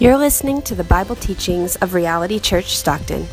You're 0.00 0.16
listening 0.16 0.62
to 0.62 0.76
the 0.76 0.84
Bible 0.84 1.16
teachings 1.16 1.74
of 1.74 1.92
Reality 1.92 2.38
Church 2.38 2.76
Stockton. 2.76 3.24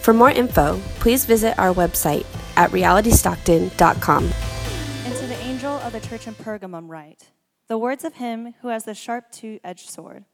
For 0.00 0.14
more 0.14 0.30
info, 0.30 0.80
please 1.00 1.26
visit 1.26 1.58
our 1.58 1.74
website 1.74 2.24
at 2.56 2.70
realitystockton.com. 2.70 4.24
And 5.04 5.16
to 5.16 5.26
the 5.26 5.36
angel 5.40 5.72
of 5.72 5.92
the 5.92 6.00
church 6.00 6.26
in 6.26 6.34
Pergamum 6.34 6.88
write 6.88 7.26
The 7.66 7.76
words 7.76 8.04
of 8.04 8.14
him 8.14 8.54
who 8.62 8.68
has 8.68 8.84
the 8.84 8.94
sharp 8.94 9.30
two 9.30 9.60
edged 9.62 9.90
sword. 9.90 10.24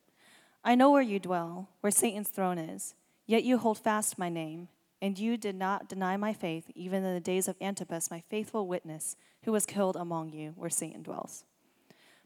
I 0.63 0.77
know 0.77 0.93
where 0.93 1.03
you 1.03 1.19
dwell, 1.19 1.71
where 1.81 1.91
Satan's 1.91 2.29
throne 2.29 2.59
is, 2.59 2.95
yet 3.27 3.43
you 3.43 3.59
hold 3.59 3.79
fast 3.79 4.17
my 4.17 4.29
name, 4.29 4.69
and 5.03 5.19
you 5.19 5.37
did 5.37 5.57
not 5.57 5.89
deny 5.89 6.17
my 6.17 6.33
faith, 6.33 6.71
even 6.77 7.03
in 7.03 7.15
the 7.15 7.21
days 7.21 7.49
of 7.49 7.57
Antipas, 7.61 8.13
my 8.13 8.23
faithful 8.31 8.69
witness, 8.69 9.17
who 9.43 9.51
was 9.51 9.67
killed 9.67 9.97
among 9.97 10.31
you, 10.31 10.53
where 10.55 10.71
Satan 10.71 11.03
dwells. 11.03 11.43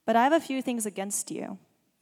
But 0.04 0.16
I 0.16 0.24
have 0.24 0.34
a 0.34 0.40
few 0.40 0.60
things 0.60 0.84
against 0.84 1.30
you. 1.30 1.56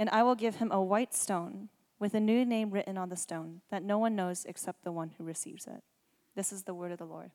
and 0.00 0.08
I 0.08 0.22
will 0.22 0.34
give 0.34 0.56
him 0.56 0.72
a 0.72 0.82
white 0.82 1.14
stone 1.14 1.68
with 1.98 2.14
a 2.14 2.20
new 2.20 2.46
name 2.46 2.70
written 2.70 2.96
on 2.96 3.10
the 3.10 3.16
stone 3.16 3.60
that 3.70 3.82
no 3.82 3.98
one 3.98 4.16
knows 4.16 4.46
except 4.46 4.82
the 4.82 4.90
one 4.90 5.10
who 5.18 5.24
receives 5.24 5.66
it. 5.66 5.82
This 6.34 6.52
is 6.52 6.62
the 6.62 6.72
word 6.72 6.90
of 6.90 6.96
the 6.96 7.04
Lord. 7.04 7.30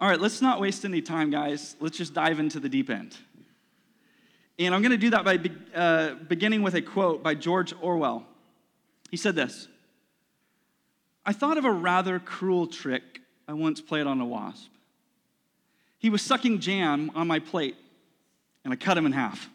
All 0.00 0.08
right, 0.08 0.20
let's 0.20 0.40
not 0.40 0.60
waste 0.60 0.84
any 0.84 1.02
time, 1.02 1.28
guys. 1.30 1.74
Let's 1.80 1.98
just 1.98 2.14
dive 2.14 2.38
into 2.38 2.60
the 2.60 2.68
deep 2.68 2.88
end. 2.88 3.16
And 4.56 4.72
I'm 4.72 4.82
going 4.82 4.92
to 4.92 4.96
do 4.96 5.10
that 5.10 5.24
by 5.24 5.36
be, 5.36 5.50
uh, 5.74 6.14
beginning 6.28 6.62
with 6.62 6.74
a 6.74 6.82
quote 6.82 7.24
by 7.24 7.34
George 7.34 7.74
Orwell. 7.82 8.24
He 9.10 9.16
said 9.16 9.34
this 9.34 9.66
I 11.26 11.32
thought 11.32 11.58
of 11.58 11.64
a 11.64 11.72
rather 11.72 12.20
cruel 12.20 12.68
trick 12.68 13.20
I 13.48 13.54
once 13.54 13.80
played 13.80 14.06
on 14.06 14.20
a 14.20 14.26
wasp. 14.26 14.70
He 15.98 16.08
was 16.08 16.22
sucking 16.22 16.60
jam 16.60 17.10
on 17.16 17.26
my 17.26 17.40
plate, 17.40 17.76
and 18.62 18.72
I 18.72 18.76
cut 18.76 18.96
him 18.96 19.06
in 19.06 19.12
half. 19.12 19.50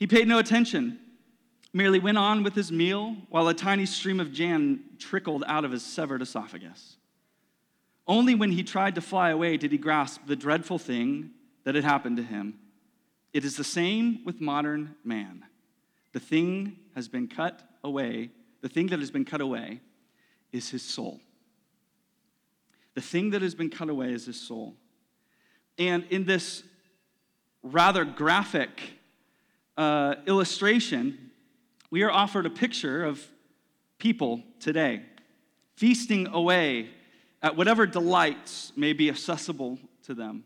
He 0.00 0.06
paid 0.06 0.26
no 0.26 0.38
attention, 0.38 0.98
merely 1.74 1.98
went 1.98 2.16
on 2.16 2.42
with 2.42 2.54
his 2.54 2.72
meal 2.72 3.16
while 3.28 3.46
a 3.48 3.54
tiny 3.54 3.84
stream 3.84 4.18
of 4.18 4.32
jam 4.32 4.82
trickled 4.98 5.44
out 5.46 5.66
of 5.66 5.72
his 5.72 5.84
severed 5.84 6.22
esophagus. 6.22 6.96
Only 8.08 8.34
when 8.34 8.50
he 8.50 8.62
tried 8.62 8.94
to 8.94 9.02
fly 9.02 9.28
away 9.28 9.58
did 9.58 9.72
he 9.72 9.78
grasp 9.78 10.22
the 10.26 10.34
dreadful 10.34 10.78
thing 10.78 11.32
that 11.64 11.74
had 11.74 11.84
happened 11.84 12.16
to 12.16 12.22
him. 12.22 12.58
It 13.34 13.44
is 13.44 13.56
the 13.56 13.62
same 13.62 14.24
with 14.24 14.40
modern 14.40 14.96
man. 15.04 15.44
The 16.12 16.18
thing 16.18 16.78
has 16.94 17.06
been 17.06 17.28
cut 17.28 17.62
away, 17.84 18.30
the 18.62 18.70
thing 18.70 18.86
that 18.86 19.00
has 19.00 19.10
been 19.10 19.26
cut 19.26 19.42
away 19.42 19.80
is 20.50 20.70
his 20.70 20.82
soul. 20.82 21.20
The 22.94 23.02
thing 23.02 23.30
that 23.30 23.42
has 23.42 23.54
been 23.54 23.70
cut 23.70 23.90
away 23.90 24.14
is 24.14 24.24
his 24.24 24.40
soul. 24.40 24.76
And 25.78 26.04
in 26.08 26.24
this 26.24 26.62
rather 27.62 28.06
graphic 28.06 28.80
uh, 29.76 30.16
illustration, 30.26 31.30
we 31.90 32.02
are 32.02 32.10
offered 32.10 32.46
a 32.46 32.50
picture 32.50 33.04
of 33.04 33.24
people 33.98 34.42
today 34.58 35.02
feasting 35.76 36.26
away 36.28 36.90
at 37.42 37.56
whatever 37.56 37.86
delights 37.86 38.72
may 38.76 38.92
be 38.92 39.08
accessible 39.08 39.78
to 40.02 40.14
them. 40.14 40.44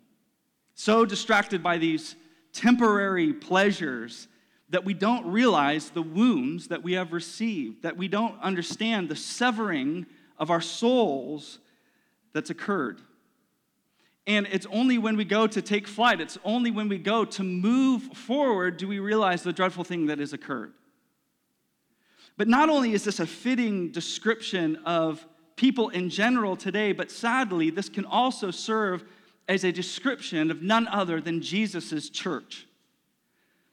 So 0.75 1.05
distracted 1.05 1.63
by 1.63 1.79
these 1.79 2.15
temporary 2.53 3.33
pleasures 3.33 4.29
that 4.71 4.85
we 4.85 4.95
don't 4.95 5.27
realize 5.27 5.91
the 5.91 6.03
wounds 6.03 6.69
that 6.69 6.83
we 6.83 6.93
have 6.93 7.13
received, 7.13 7.83
that 7.83 7.97
we 7.97 8.09
don't 8.09 8.41
understand 8.41 9.09
the 9.09 9.17
severing 9.17 10.07
of 10.39 10.51
our 10.51 10.61
souls 10.61 11.59
that's 12.33 12.51
occurred. 12.51 13.01
And 14.27 14.47
it's 14.51 14.67
only 14.71 14.97
when 14.97 15.17
we 15.17 15.25
go 15.25 15.47
to 15.47 15.61
take 15.61 15.87
flight, 15.87 16.21
it's 16.21 16.39
only 16.45 16.71
when 16.71 16.89
we 16.89 16.99
go 16.99 17.25
to 17.27 17.43
move 17.43 18.03
forward 18.03 18.79
do 18.79 18.89
we 18.89 18.99
realize 18.99 19.43
the 19.43 19.53
dreadful 19.53 19.85
thing 19.85 20.07
that 20.07 20.19
has 20.19 20.33
occurred. 20.33 20.73
But 22.37 22.49
not 22.49 22.69
only 22.69 22.95
is 22.95 23.05
this 23.05 23.21
a 23.21 23.27
fitting 23.27 23.93
description 23.93 24.77
of 24.85 25.25
people 25.57 25.91
in 25.91 26.11
general 26.11 26.57
today, 26.57 26.93
but 26.93 27.11
sadly, 27.11 27.71
this 27.71 27.89
can 27.89 28.05
also 28.05 28.51
serve 28.51 29.05
as 29.49 29.63
a 29.63 29.71
description 29.71 30.51
of 30.51 30.63
none 30.63 30.89
other 30.89 31.21
than 31.21 31.43
Jesus' 31.43 32.09
church. 32.09 32.67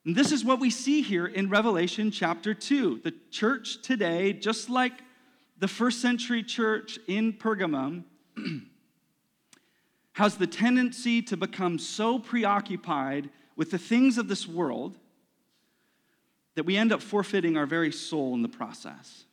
And 0.05 0.15
this 0.15 0.31
is 0.31 0.43
what 0.43 0.59
we 0.59 0.69
see 0.69 1.01
here 1.01 1.25
in 1.25 1.49
Revelation 1.49 2.11
chapter 2.11 2.53
2. 2.53 3.01
The 3.03 3.13
church 3.29 3.81
today, 3.81 4.33
just 4.33 4.69
like 4.69 4.93
the 5.59 5.67
first 5.67 6.01
century 6.01 6.43
church 6.43 6.99
in 7.07 7.33
Pergamum, 7.33 8.03
has 10.13 10.35
the 10.35 10.47
tendency 10.47 11.21
to 11.21 11.37
become 11.37 11.79
so 11.79 12.19
preoccupied 12.19 13.29
with 13.55 13.71
the 13.71 13.77
things 13.77 14.17
of 14.17 14.27
this 14.27 14.47
world 14.47 14.97
that 16.55 16.65
we 16.65 16.75
end 16.75 16.91
up 16.91 17.01
forfeiting 17.01 17.57
our 17.57 17.65
very 17.65 17.91
soul 17.91 18.33
in 18.33 18.41
the 18.41 18.49
process. 18.49 19.25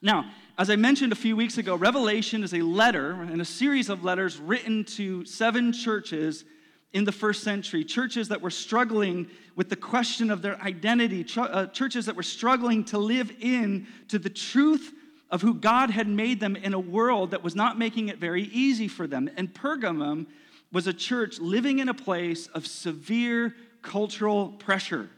Now, 0.00 0.30
as 0.56 0.70
I 0.70 0.76
mentioned 0.76 1.12
a 1.12 1.16
few 1.16 1.36
weeks 1.36 1.58
ago, 1.58 1.74
Revelation 1.74 2.42
is 2.42 2.54
a 2.54 2.60
letter 2.62 3.12
and 3.12 3.40
a 3.40 3.44
series 3.44 3.88
of 3.88 4.04
letters 4.04 4.38
written 4.38 4.84
to 4.84 5.24
seven 5.24 5.72
churches 5.72 6.44
in 6.92 7.04
the 7.04 7.12
first 7.12 7.42
century, 7.42 7.84
churches 7.84 8.28
that 8.28 8.40
were 8.40 8.50
struggling 8.50 9.28
with 9.56 9.68
the 9.68 9.76
question 9.76 10.30
of 10.30 10.40
their 10.40 10.60
identity, 10.62 11.26
uh, 11.36 11.66
churches 11.66 12.06
that 12.06 12.16
were 12.16 12.22
struggling 12.22 12.84
to 12.84 12.98
live 12.98 13.30
in 13.40 13.86
to 14.08 14.18
the 14.18 14.30
truth 14.30 14.92
of 15.30 15.42
who 15.42 15.54
God 15.54 15.90
had 15.90 16.08
made 16.08 16.40
them 16.40 16.56
in 16.56 16.74
a 16.74 16.80
world 16.80 17.32
that 17.32 17.44
was 17.44 17.54
not 17.54 17.78
making 17.78 18.08
it 18.08 18.18
very 18.18 18.44
easy 18.44 18.88
for 18.88 19.06
them. 19.06 19.30
And 19.36 19.52
Pergamum 19.52 20.26
was 20.72 20.86
a 20.86 20.92
church 20.92 21.38
living 21.38 21.78
in 21.78 21.88
a 21.88 21.94
place 21.94 22.46
of 22.48 22.66
severe 22.66 23.54
cultural 23.82 24.48
pressure. 24.48 25.10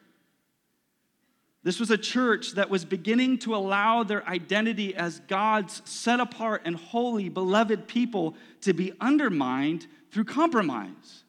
This 1.62 1.78
was 1.78 1.90
a 1.90 1.98
church 1.98 2.52
that 2.52 2.70
was 2.70 2.84
beginning 2.84 3.38
to 3.40 3.54
allow 3.54 4.02
their 4.02 4.26
identity 4.26 4.94
as 4.94 5.20
God's 5.20 5.82
set 5.84 6.18
apart 6.18 6.62
and 6.64 6.74
holy, 6.74 7.28
beloved 7.28 7.86
people 7.86 8.34
to 8.62 8.72
be 8.72 8.92
undermined 9.00 9.86
through 10.10 10.24
compromise. 10.24 11.24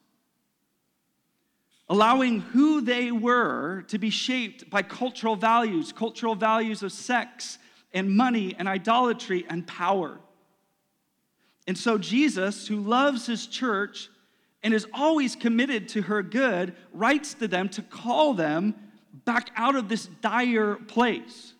Allowing 1.90 2.40
who 2.40 2.80
they 2.80 3.12
were 3.12 3.84
to 3.90 3.98
be 3.98 4.10
shaped 4.10 4.70
by 4.70 4.82
cultural 4.82 5.36
values, 5.36 5.92
cultural 5.92 6.36
values 6.36 6.82
of 6.82 6.94
sex 6.94 7.58
and 7.94 8.10
money 8.10 8.56
and 8.58 8.68
idolatry 8.68 9.46
and 9.50 9.68
power. 9.68 10.20
And 11.68 11.78
so, 11.78 11.98
Jesus, 11.98 12.68
who 12.68 12.78
loves 12.78 13.26
his 13.26 13.48
church 13.48 14.10
and 14.64 14.74
is 14.74 14.88
always 14.94 15.36
committed 15.36 15.90
to 15.90 16.04
her 16.04 16.24
good, 16.24 16.76
writes 16.94 17.34
to 17.36 17.48
them 17.48 17.70
to 17.70 17.82
call 17.82 18.34
them 18.34 18.76
back 19.26 19.52
out 19.56 19.76
of 19.76 19.90
this 19.90 20.06
dire 20.06 20.76
place. 20.76 21.54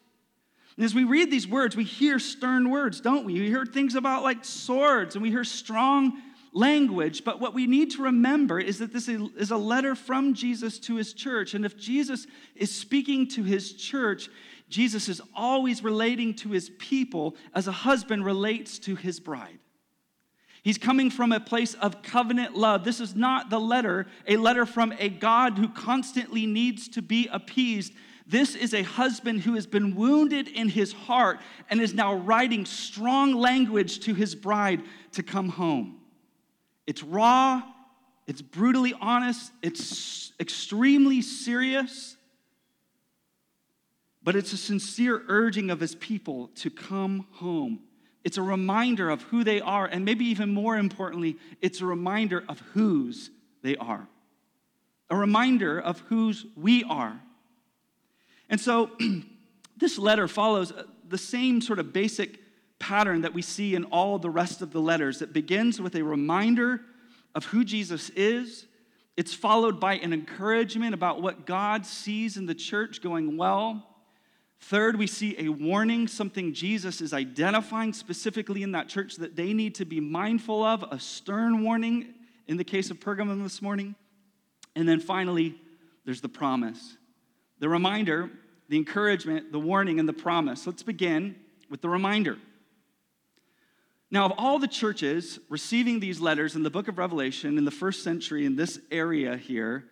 And 0.78 0.86
as 0.86 0.96
we 0.96 1.04
read 1.04 1.30
these 1.30 1.48
words, 1.48 1.76
we 1.76 1.84
hear 1.84 2.18
stern 2.18 2.70
words, 2.70 3.02
don't 3.02 3.26
we? 3.26 3.34
We 3.34 3.48
hear 3.48 3.66
things 3.66 3.96
about 3.96 4.24
like 4.24 4.46
swords 4.46 5.16
and 5.16 5.22
we 5.22 5.30
hear 5.30 5.44
strong 5.44 6.22
language. 6.54 7.24
But 7.24 7.40
what 7.40 7.54
we 7.54 7.68
need 7.68 7.92
to 7.92 8.04
remember 8.04 8.60
is 8.60 8.80
that 8.80 8.94
this 8.94 9.08
is 9.08 9.52
a 9.52 9.58
letter 9.58 9.96
from 9.96 10.34
Jesus 10.34 10.80
to 10.80 10.96
his 10.96 11.14
church. 11.14 11.54
And 11.54 11.66
if 11.66 11.78
Jesus 11.78 12.26
is 12.56 12.74
speaking 12.74 13.28
to 13.30 13.44
his 13.44 13.74
church, 13.74 14.30
Jesus 14.72 15.10
is 15.10 15.22
always 15.36 15.84
relating 15.84 16.34
to 16.36 16.50
his 16.50 16.72
people 16.80 17.36
as 17.54 17.68
a 17.68 17.72
husband 17.72 18.26
relates 18.26 18.80
to 18.80 18.96
his 18.96 19.20
bride. 19.20 19.60
He's 20.64 20.78
coming 20.78 21.10
from 21.10 21.32
a 21.32 21.40
place 21.40 21.74
of 21.74 22.04
covenant 22.04 22.56
love. 22.56 22.84
This 22.84 23.00
is 23.00 23.16
not 23.16 23.50
the 23.50 23.60
letter, 23.60 24.08
a 24.28 24.38
letter 24.38 24.66
from 24.66 24.94
a 24.98 25.10
God 25.10 25.58
who 25.58 25.68
constantly 25.70 26.46
needs 26.46 26.88
to 26.90 27.02
be 27.02 27.28
appeased. 27.32 27.94
This 28.28 28.56
is 28.56 28.74
a 28.74 28.84
husband 28.84 29.42
who 29.42 29.56
has 29.56 29.66
been 29.66 29.96
wounded 29.96 30.48
in 30.48 30.70
his 30.70 30.94
heart 30.94 31.40
and 31.70 31.82
is 31.82 31.94
now 31.94 32.14
writing 32.14 32.66
strong 32.66 33.34
language 33.34 34.00
to 34.02 34.14
his 34.14 34.36
bride 34.36 34.84
to 35.14 35.24
come 35.24 35.50
home. 35.50 36.00
It's 36.86 37.04
raw, 37.04 37.64
it's 38.28 38.42
brutally 38.42 38.94
honest, 39.02 39.52
it's 39.62 40.32
extremely 40.40 41.22
serious, 41.22 42.16
but 44.24 44.36
it's 44.36 44.54
a 44.54 44.58
sincere 44.58 45.24
urging 45.28 45.70
of 45.70 45.80
his 45.80 45.96
people 45.96 46.50
to 46.56 46.70
come 46.70 47.28
home. 47.32 47.80
It's 48.24 48.38
a 48.38 48.44
reminder 48.44 49.10
of 49.10 49.24
who 49.24 49.44
they 49.44 49.62
are, 49.62 49.86
and 49.86 50.06
maybe 50.06 50.26
even 50.26 50.54
more 50.54 50.78
importantly, 50.78 51.38
it's 51.62 51.82
a 51.82 51.86
reminder 51.86 52.44
of 52.48 52.60
whose 52.74 53.32
they 53.64 53.76
are. 53.78 54.08
A 55.10 55.16
reminder 55.16 55.80
of 55.80 56.00
whose 56.02 56.46
we 56.56 56.84
are. 56.84 57.20
And 58.50 58.60
so, 58.62 58.92
This 59.82 59.98
letter 59.98 60.28
follows 60.28 60.72
uh, 60.72 60.84
the 61.10 61.18
same 61.18 61.60
sort 61.60 61.80
of 61.80 61.92
basic 61.92 62.38
pattern 62.78 63.22
that 63.22 63.34
we 63.34 63.42
see 63.42 63.74
in 63.74 63.86
all 63.86 64.20
the 64.20 64.30
rest 64.30 64.62
of 64.62 64.72
the 64.72 64.80
letters. 64.80 65.24
It 65.24 65.34
begins 65.34 65.82
with 65.82 65.96
a 65.96 66.04
reminder 66.04 66.82
of 67.34 67.46
who 67.46 67.66
Jesus 67.66 68.12
is. 68.12 68.68
It's 69.18 69.34
followed 69.34 69.80
by 69.80 69.96
an 69.96 70.14
encouragement 70.14 70.94
about 70.94 71.24
what 71.24 71.48
God 71.48 71.88
sees 71.88 72.38
in 72.38 72.46
the 72.46 72.54
church 72.54 73.02
going 73.02 73.38
well. 73.38 73.91
Third, 74.62 74.98
we 74.98 75.08
see 75.08 75.36
a 75.40 75.50
warning, 75.50 76.08
something 76.08 76.54
Jesus 76.54 77.02
is 77.02 77.14
identifying 77.14 77.94
specifically 77.94 78.64
in 78.64 78.72
that 78.74 78.88
church 78.88 79.16
that 79.16 79.36
they 79.36 79.54
need 79.54 79.76
to 79.76 79.86
be 79.86 80.00
mindful 80.00 80.64
of, 80.64 80.86
a 80.92 81.00
stern 81.00 81.64
warning 81.64 82.14
in 82.48 82.58
the 82.58 82.64
case 82.64 82.92
of 82.92 83.00
Pergamum 83.00 83.44
this 83.44 83.62
morning. 83.62 83.96
And 84.76 84.88
then 84.88 85.00
finally, 85.00 85.56
there's 86.06 86.22
the 86.22 86.30
promise. 86.30 86.96
The 87.60 87.68
reminder, 87.68 88.30
the 88.70 88.78
encouragement, 88.78 89.52
the 89.52 89.60
warning, 89.60 90.00
and 90.00 90.08
the 90.08 90.14
promise. 90.14 90.66
Let's 90.66 90.84
begin 90.84 91.36
with 91.70 91.82
the 91.82 91.90
reminder. 91.90 92.38
Now, 94.12 94.26
of 94.26 94.34
all 94.38 94.60
the 94.60 94.68
churches 94.68 95.40
receiving 95.50 96.00
these 96.00 96.20
letters 96.20 96.56
in 96.56 96.64
the 96.64 96.70
book 96.70 96.88
of 96.88 96.98
Revelation 96.98 97.58
in 97.58 97.66
the 97.66 97.72
first 97.72 98.04
century 98.04 98.46
in 98.46 98.56
this 98.56 98.80
area 98.92 99.38
here, 99.38 99.86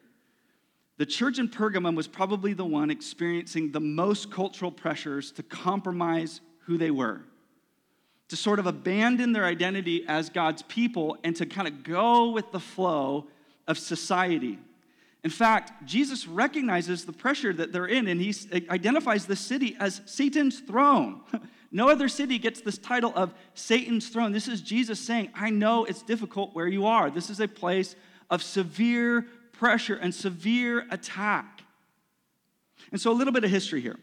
the 0.99 1.05
church 1.05 1.39
in 1.39 1.47
Pergamum 1.47 1.95
was 1.95 2.09
probably 2.09 2.51
the 2.51 2.65
one 2.65 2.91
experiencing 2.91 3.71
the 3.71 3.79
most 3.79 4.29
cultural 4.29 4.69
pressures 4.69 5.31
to 5.31 5.43
compromise 5.43 6.41
who 6.65 6.77
they 6.77 6.91
were, 6.91 7.21
to 8.27 8.35
sort 8.35 8.59
of 8.59 8.67
abandon 8.67 9.31
their 9.31 9.45
identity 9.45 10.03
as 10.09 10.29
God's 10.29 10.61
people 10.63 11.17
and 11.23 11.33
to 11.37 11.45
kind 11.45 11.69
of 11.69 11.83
go 11.83 12.31
with 12.31 12.51
the 12.51 12.59
flow 12.59 13.27
of 13.65 13.77
society. 13.77 14.59
In 15.23 15.29
fact, 15.29 15.85
Jesus 15.85 16.27
recognizes 16.27 17.05
the 17.05 17.13
pressure 17.13 17.53
that 17.53 17.71
they're 17.71 17.85
in 17.85 18.09
and 18.09 18.19
he 18.19 18.35
identifies 18.69 19.25
the 19.25 19.37
city 19.37 19.77
as 19.79 20.01
Satan's 20.05 20.59
throne. 20.59 21.21
No 21.71 21.87
other 21.87 22.07
city 22.07 22.39
gets 22.39 22.61
this 22.61 22.79
title 22.79 23.13
of 23.15 23.31
Satan's 23.53 24.09
throne. 24.09 24.31
This 24.31 24.47
is 24.47 24.59
Jesus 24.59 24.99
saying, 24.99 25.29
I 25.35 25.51
know 25.51 25.85
it's 25.85 26.01
difficult 26.01 26.55
where 26.55 26.67
you 26.67 26.87
are. 26.87 27.11
This 27.11 27.29
is 27.29 27.39
a 27.39 27.47
place 27.47 27.95
of 28.31 28.41
severe 28.41 29.27
pressure 29.59 29.95
and 29.95 30.15
severe 30.15 30.85
attack. 30.89 31.63
And 32.93 33.01
so, 33.01 33.11
a 33.11 33.13
little 33.13 33.33
bit 33.33 33.43
of 33.43 33.49
history 33.49 33.81
here. 33.81 33.97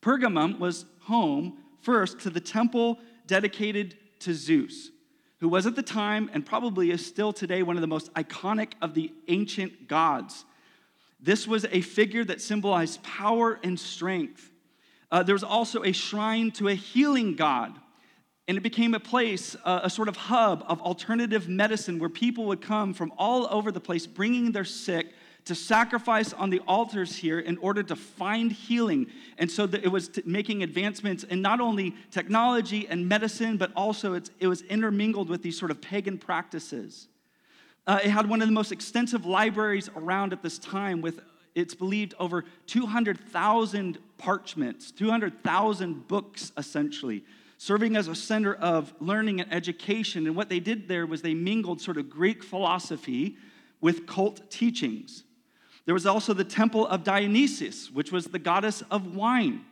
Pergamum 0.00 0.60
was 0.60 0.84
home 1.00 1.58
first 1.82 2.20
to 2.20 2.30
the 2.30 2.38
temple 2.38 3.00
dedicated 3.26 3.96
to 4.20 4.32
Zeus, 4.32 4.90
who 5.40 5.48
was 5.48 5.66
at 5.66 5.74
the 5.74 5.82
time 5.82 6.30
and 6.32 6.46
probably 6.46 6.92
is 6.92 7.04
still 7.04 7.32
today 7.32 7.64
one 7.64 7.76
of 7.76 7.80
the 7.80 7.88
most 7.88 8.14
iconic 8.14 8.74
of 8.80 8.94
the 8.94 9.12
ancient 9.26 9.88
gods. 9.88 10.44
This 11.18 11.48
was 11.48 11.66
a 11.72 11.80
figure 11.80 12.24
that 12.24 12.40
symbolized 12.40 13.02
power 13.02 13.58
and 13.64 13.80
strength. 13.80 14.52
Uh, 15.10 15.24
there 15.24 15.34
was 15.34 15.42
also 15.42 15.82
a 15.82 15.90
shrine 15.90 16.52
to 16.52 16.68
a 16.68 16.74
healing 16.74 17.34
god 17.34 17.72
and 18.48 18.56
it 18.56 18.60
became 18.60 18.94
a 18.94 19.00
place, 19.00 19.56
uh, 19.64 19.80
a 19.82 19.90
sort 19.90 20.08
of 20.08 20.16
hub 20.16 20.64
of 20.68 20.80
alternative 20.80 21.48
medicine 21.48 21.98
where 21.98 22.08
people 22.08 22.44
would 22.46 22.60
come 22.60 22.94
from 22.94 23.12
all 23.18 23.48
over 23.50 23.72
the 23.72 23.80
place 23.80 24.06
bringing 24.06 24.52
their 24.52 24.64
sick 24.64 25.12
to 25.46 25.54
sacrifice 25.54 26.32
on 26.32 26.50
the 26.50 26.60
altars 26.66 27.14
here 27.16 27.38
in 27.38 27.56
order 27.58 27.82
to 27.82 27.94
find 27.94 28.50
healing. 28.50 29.06
And 29.38 29.50
so 29.50 29.64
it 29.64 29.90
was 29.90 30.10
making 30.24 30.62
advancements 30.62 31.22
in 31.24 31.40
not 31.40 31.60
only 31.60 31.94
technology 32.10 32.86
and 32.88 33.08
medicine, 33.08 33.56
but 33.56 33.70
also 33.76 34.14
it 34.14 34.46
was 34.46 34.62
intermingled 34.62 35.28
with 35.28 35.42
these 35.42 35.58
sort 35.58 35.70
of 35.70 35.80
pagan 35.80 36.18
practices. 36.18 37.06
Uh, 37.86 38.00
it 38.02 38.10
had 38.10 38.28
one 38.28 38.42
of 38.42 38.48
the 38.48 38.54
most 38.54 38.72
extensive 38.72 39.24
libraries 39.24 39.88
around 39.94 40.32
at 40.32 40.42
this 40.42 40.58
time 40.58 41.00
with 41.00 41.20
it's 41.54 41.74
believed 41.74 42.14
over 42.18 42.44
200,000 42.66 43.98
parchments, 44.18 44.90
200,000 44.90 46.06
books 46.06 46.52
essentially 46.58 47.24
serving 47.58 47.96
as 47.96 48.08
a 48.08 48.14
center 48.14 48.54
of 48.54 48.94
learning 49.00 49.40
and 49.40 49.52
education. 49.52 50.26
And 50.26 50.36
what 50.36 50.48
they 50.48 50.60
did 50.60 50.88
there 50.88 51.06
was 51.06 51.22
they 51.22 51.34
mingled 51.34 51.80
sort 51.80 51.96
of 51.96 52.10
Greek 52.10 52.42
philosophy 52.42 53.36
with 53.80 54.06
cult 54.06 54.50
teachings. 54.50 55.24
There 55.84 55.94
was 55.94 56.06
also 56.06 56.34
the 56.34 56.44
temple 56.44 56.86
of 56.86 57.04
Dionysus, 57.04 57.90
which 57.90 58.10
was 58.12 58.26
the 58.26 58.38
goddess 58.38 58.82
of 58.90 59.14
wine. 59.14 59.64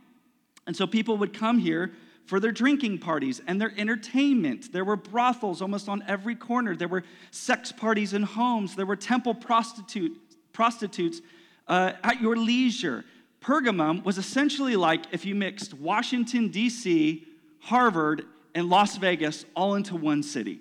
And 0.66 0.76
so 0.76 0.86
people 0.86 1.16
would 1.18 1.32
come 1.32 1.58
here 1.58 1.92
for 2.26 2.40
their 2.40 2.52
drinking 2.52 2.98
parties 2.98 3.42
and 3.46 3.60
their 3.60 3.72
entertainment. 3.76 4.72
There 4.72 4.84
were 4.84 4.96
brothels 4.96 5.60
almost 5.60 5.88
on 5.88 6.02
every 6.06 6.34
corner. 6.34 6.74
There 6.74 6.88
were 6.88 7.04
sex 7.30 7.70
parties 7.70 8.14
in 8.14 8.22
homes. 8.22 8.76
There 8.76 8.86
were 8.86 8.96
temple 8.96 9.34
prostitute, 9.34 10.16
prostitutes 10.52 11.20
uh, 11.68 11.92
at 12.02 12.20
your 12.20 12.36
leisure. 12.36 13.04
Pergamum 13.42 14.04
was 14.04 14.16
essentially 14.16 14.76
like 14.76 15.04
if 15.12 15.26
you 15.26 15.34
mixed 15.34 15.74
Washington, 15.74 16.48
D.C., 16.48 17.26
Harvard, 17.64 18.26
and 18.54 18.68
Las 18.68 18.96
Vegas 18.98 19.44
all 19.56 19.74
into 19.74 19.96
one 19.96 20.22
city. 20.22 20.60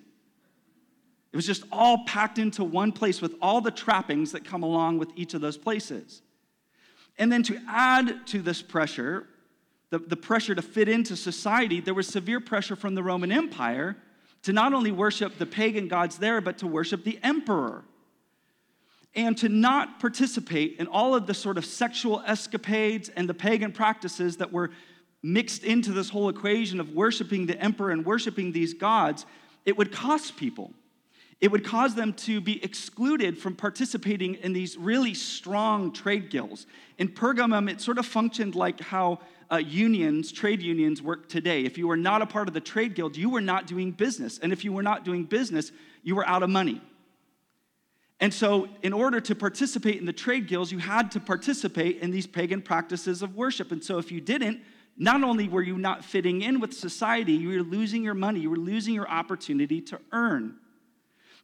It 1.32 1.36
was 1.36 1.46
just 1.46 1.64
all 1.72 2.06
packed 2.06 2.38
into 2.38 2.64
one 2.64 2.92
place 2.92 3.22
with 3.22 3.36
all 3.42 3.60
the 3.60 3.72
trappings 3.72 4.32
that 4.32 4.46
come 4.46 4.64
along 4.64 5.00
with 5.00 5.10
each 5.16 5.34
of 5.34 5.42
those 5.42 5.58
places. 5.58 6.22
And 7.18 7.32
then 7.32 7.44
to 7.44 7.60
add 7.68 8.26
to 8.28 8.42
this 8.42 8.62
pressure, 8.62 9.28
the, 9.90 10.00
the 10.00 10.16
pressure 10.16 10.56
to 10.56 10.62
fit 10.62 10.88
into 10.88 11.16
society, 11.16 11.80
there 11.80 11.94
was 11.94 12.08
severe 12.08 12.40
pressure 12.40 12.76
from 12.76 12.96
the 12.96 13.04
Roman 13.04 13.32
Empire 13.32 13.98
to 14.44 14.54
not 14.54 14.74
only 14.74 14.92
worship 14.92 15.38
the 15.38 15.46
pagan 15.46 15.88
gods 15.88 16.18
there, 16.18 16.40
but 16.40 16.58
to 16.60 16.68
worship 16.68 17.04
the 17.04 17.20
emperor. 17.22 17.84
And 19.16 19.38
to 19.40 19.50
not 19.50 20.00
participate 20.00 20.78
in 20.80 20.88
all 20.88 21.16
of 21.16 21.28
the 21.28 21.34
sort 21.34 21.58
of 21.58 21.66
sexual 21.66 22.22
escapades 22.26 23.10
and 23.10 23.28
the 23.28 23.34
pagan 23.34 23.72
practices 23.72 24.38
that 24.38 24.52
were 24.52 24.72
mixed 25.24 25.64
into 25.64 25.94
this 25.94 26.10
whole 26.10 26.30
equation 26.30 26.80
of 26.80 26.94
worshiping 26.94 27.46
the 27.46 27.60
emperor 27.60 27.92
and 27.92 28.06
worshiping 28.06 28.52
these 28.52 28.74
gods, 28.74 29.26
it 29.66 29.78
would 29.78 29.92
cost 29.92 30.36
people. 30.36 30.72
It 31.40 31.52
would 31.52 31.66
cause 31.66 31.96
them 31.96 32.14
to 32.14 32.40
be 32.40 32.64
excluded 32.64 33.38
from 33.38 33.56
participating 33.56 34.36
in 34.36 34.54
these 34.54 34.78
really 34.78 35.14
strong 35.14 35.92
trade 35.92 36.30
guilds. 36.30 36.68
In 36.98 37.10
Pergamum, 37.10 37.70
it 37.70 37.82
sort 37.82 37.98
of 37.98 38.06
functioned 38.06 38.56
like 38.56 38.80
how 38.80 39.20
uh, 39.52 39.58
unions, 39.58 40.32
trade 40.32 40.62
unions, 40.62 41.02
work 41.02 41.28
today. 41.28 41.64
If 41.64 41.78
you 41.78 41.88
were 41.88 41.98
not 41.98 42.22
a 42.22 42.26
part 42.26 42.48
of 42.48 42.54
the 42.54 42.62
trade 42.62 42.96
guild, 42.96 43.18
you 43.18 43.30
were 43.30 43.42
not 43.42 43.68
doing 43.68 43.92
business. 43.92 44.40
And 44.40 44.54
if 44.54 44.64
you 44.64 44.72
were 44.72 44.84
not 44.84 45.04
doing 45.04 45.26
business, 45.26 45.72
you 46.02 46.16
were 46.16 46.26
out 46.28 46.44
of 46.44 46.50
money. 46.50 46.82
And 48.20 48.34
so, 48.34 48.70
in 48.82 48.94
order 48.94 49.20
to 49.20 49.36
participate 49.36 49.98
in 49.98 50.06
the 50.06 50.14
trade 50.14 50.48
guilds, 50.48 50.72
you 50.72 50.78
had 50.78 51.12
to 51.12 51.20
participate 51.20 52.00
in 52.00 52.10
these 52.10 52.26
pagan 52.26 52.62
practices 52.62 53.22
of 53.22 53.36
worship. 53.36 53.72
And 53.72 53.84
so, 53.84 53.98
if 53.98 54.14
you 54.14 54.22
didn't, 54.22 54.62
not 54.98 55.24
only 55.24 55.48
were 55.48 55.62
you 55.62 55.78
not 55.78 56.06
fitting 56.06 56.42
in 56.42 56.60
with 56.60 56.74
society, 56.74 57.34
you 57.34 57.50
were 57.50 57.64
losing 57.64 58.04
your 58.04 58.14
money, 58.14 58.42
you 58.42 58.50
were 58.50 58.58
losing 58.58 58.94
your 58.94 59.10
opportunity 59.10 59.82
to 59.82 60.00
earn. 60.12 60.56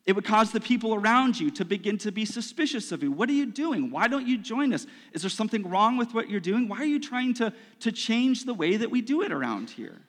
It 0.06 0.14
would 0.14 0.26
cause 0.26 0.52
the 0.52 0.60
people 0.60 0.96
around 0.96 1.40
you 1.40 1.52
to 1.52 1.66
begin 1.66 1.98
to 2.00 2.12
be 2.12 2.26
suspicious 2.26 2.92
of 2.92 3.04
you. 3.04 3.12
What 3.12 3.30
are 3.30 3.34
you 3.34 3.46
doing? 3.46 3.92
Why 3.92 4.08
don't 4.08 4.28
you 4.28 4.38
join 4.38 4.74
us? 4.74 4.88
Is 5.14 5.22
there 5.22 5.30
something 5.30 5.68
wrong 5.70 5.98
with 5.98 6.14
what 6.14 6.30
you're 6.30 6.40
doing? 6.40 6.68
Why 6.68 6.78
are 6.78 6.86
you 6.86 7.00
trying 7.00 7.34
to, 7.36 7.54
to 7.82 7.92
change 7.92 8.46
the 8.46 8.54
way 8.54 8.78
that 8.78 8.90
we 8.90 9.02
do 9.02 9.22
it 9.22 9.32
around 9.32 9.70
here? 9.70 10.02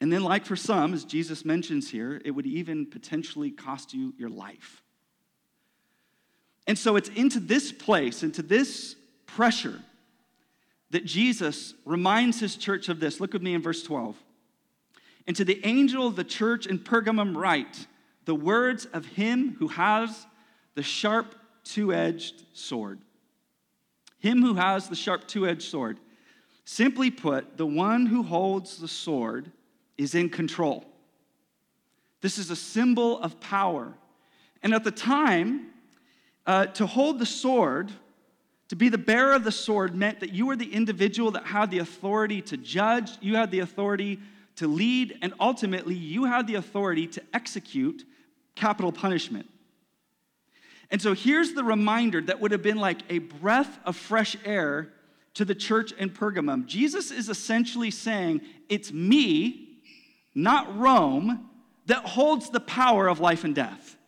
And 0.00 0.12
then, 0.12 0.24
like 0.24 0.46
for 0.46 0.56
some, 0.56 0.94
as 0.94 1.04
Jesus 1.04 1.44
mentions 1.44 1.90
here, 1.90 2.20
it 2.24 2.32
would 2.32 2.46
even 2.46 2.86
potentially 2.86 3.52
cost 3.52 3.94
you 3.94 4.14
your 4.18 4.30
life. 4.30 4.82
And 6.66 6.76
so 6.76 6.96
it's 6.96 7.08
into 7.10 7.38
this 7.38 7.70
place, 7.70 8.24
into 8.24 8.42
this 8.42 8.96
pressure 9.26 9.80
that 10.92 11.04
Jesus 11.06 11.74
reminds 11.84 12.38
his 12.38 12.54
church 12.54 12.88
of 12.88 13.00
this. 13.00 13.18
Look 13.18 13.32
with 13.32 13.42
me 13.42 13.54
in 13.54 13.62
verse 13.62 13.82
12. 13.82 14.16
And 15.26 15.34
to 15.36 15.44
the 15.44 15.64
angel 15.66 16.06
of 16.06 16.16
the 16.16 16.24
church 16.24 16.66
in 16.66 16.78
Pergamum, 16.78 17.36
write 17.36 17.86
the 18.26 18.34
words 18.34 18.84
of 18.86 19.06
him 19.06 19.56
who 19.58 19.68
has 19.68 20.26
the 20.74 20.82
sharp 20.82 21.34
two 21.64 21.92
edged 21.92 22.44
sword. 22.52 23.00
Him 24.18 24.42
who 24.42 24.54
has 24.54 24.88
the 24.88 24.94
sharp 24.94 25.26
two 25.26 25.46
edged 25.46 25.62
sword. 25.62 25.98
Simply 26.64 27.10
put, 27.10 27.56
the 27.56 27.66
one 27.66 28.06
who 28.06 28.22
holds 28.22 28.78
the 28.78 28.86
sword 28.86 29.50
is 29.96 30.14
in 30.14 30.28
control. 30.28 30.84
This 32.20 32.38
is 32.38 32.50
a 32.50 32.56
symbol 32.56 33.18
of 33.20 33.40
power. 33.40 33.94
And 34.62 34.74
at 34.74 34.84
the 34.84 34.92
time, 34.92 35.70
uh, 36.46 36.66
to 36.66 36.86
hold 36.86 37.18
the 37.18 37.26
sword 37.26 37.90
to 38.72 38.76
be 38.76 38.88
the 38.88 38.96
bearer 38.96 39.34
of 39.34 39.44
the 39.44 39.52
sword 39.52 39.94
meant 39.94 40.20
that 40.20 40.32
you 40.32 40.46
were 40.46 40.56
the 40.56 40.72
individual 40.72 41.32
that 41.32 41.44
had 41.44 41.70
the 41.70 41.80
authority 41.80 42.40
to 42.40 42.56
judge, 42.56 43.10
you 43.20 43.36
had 43.36 43.50
the 43.50 43.58
authority 43.58 44.18
to 44.56 44.66
lead, 44.66 45.18
and 45.20 45.34
ultimately, 45.38 45.94
you 45.94 46.24
had 46.24 46.46
the 46.46 46.54
authority 46.54 47.06
to 47.06 47.22
execute 47.34 48.02
capital 48.54 48.90
punishment. 48.90 49.46
And 50.90 51.02
so 51.02 51.12
here's 51.12 51.52
the 51.52 51.62
reminder 51.62 52.22
that 52.22 52.40
would 52.40 52.50
have 52.50 52.62
been 52.62 52.78
like 52.78 53.00
a 53.10 53.18
breath 53.18 53.78
of 53.84 53.94
fresh 53.94 54.38
air 54.42 54.88
to 55.34 55.44
the 55.44 55.54
church 55.54 55.92
in 55.92 56.08
Pergamum. 56.08 56.64
Jesus 56.64 57.10
is 57.10 57.28
essentially 57.28 57.90
saying, 57.90 58.40
It's 58.70 58.90
me, 58.90 59.80
not 60.34 60.78
Rome, 60.78 61.50
that 61.88 62.06
holds 62.06 62.48
the 62.48 62.60
power 62.60 63.06
of 63.06 63.20
life 63.20 63.44
and 63.44 63.54
death. 63.54 63.98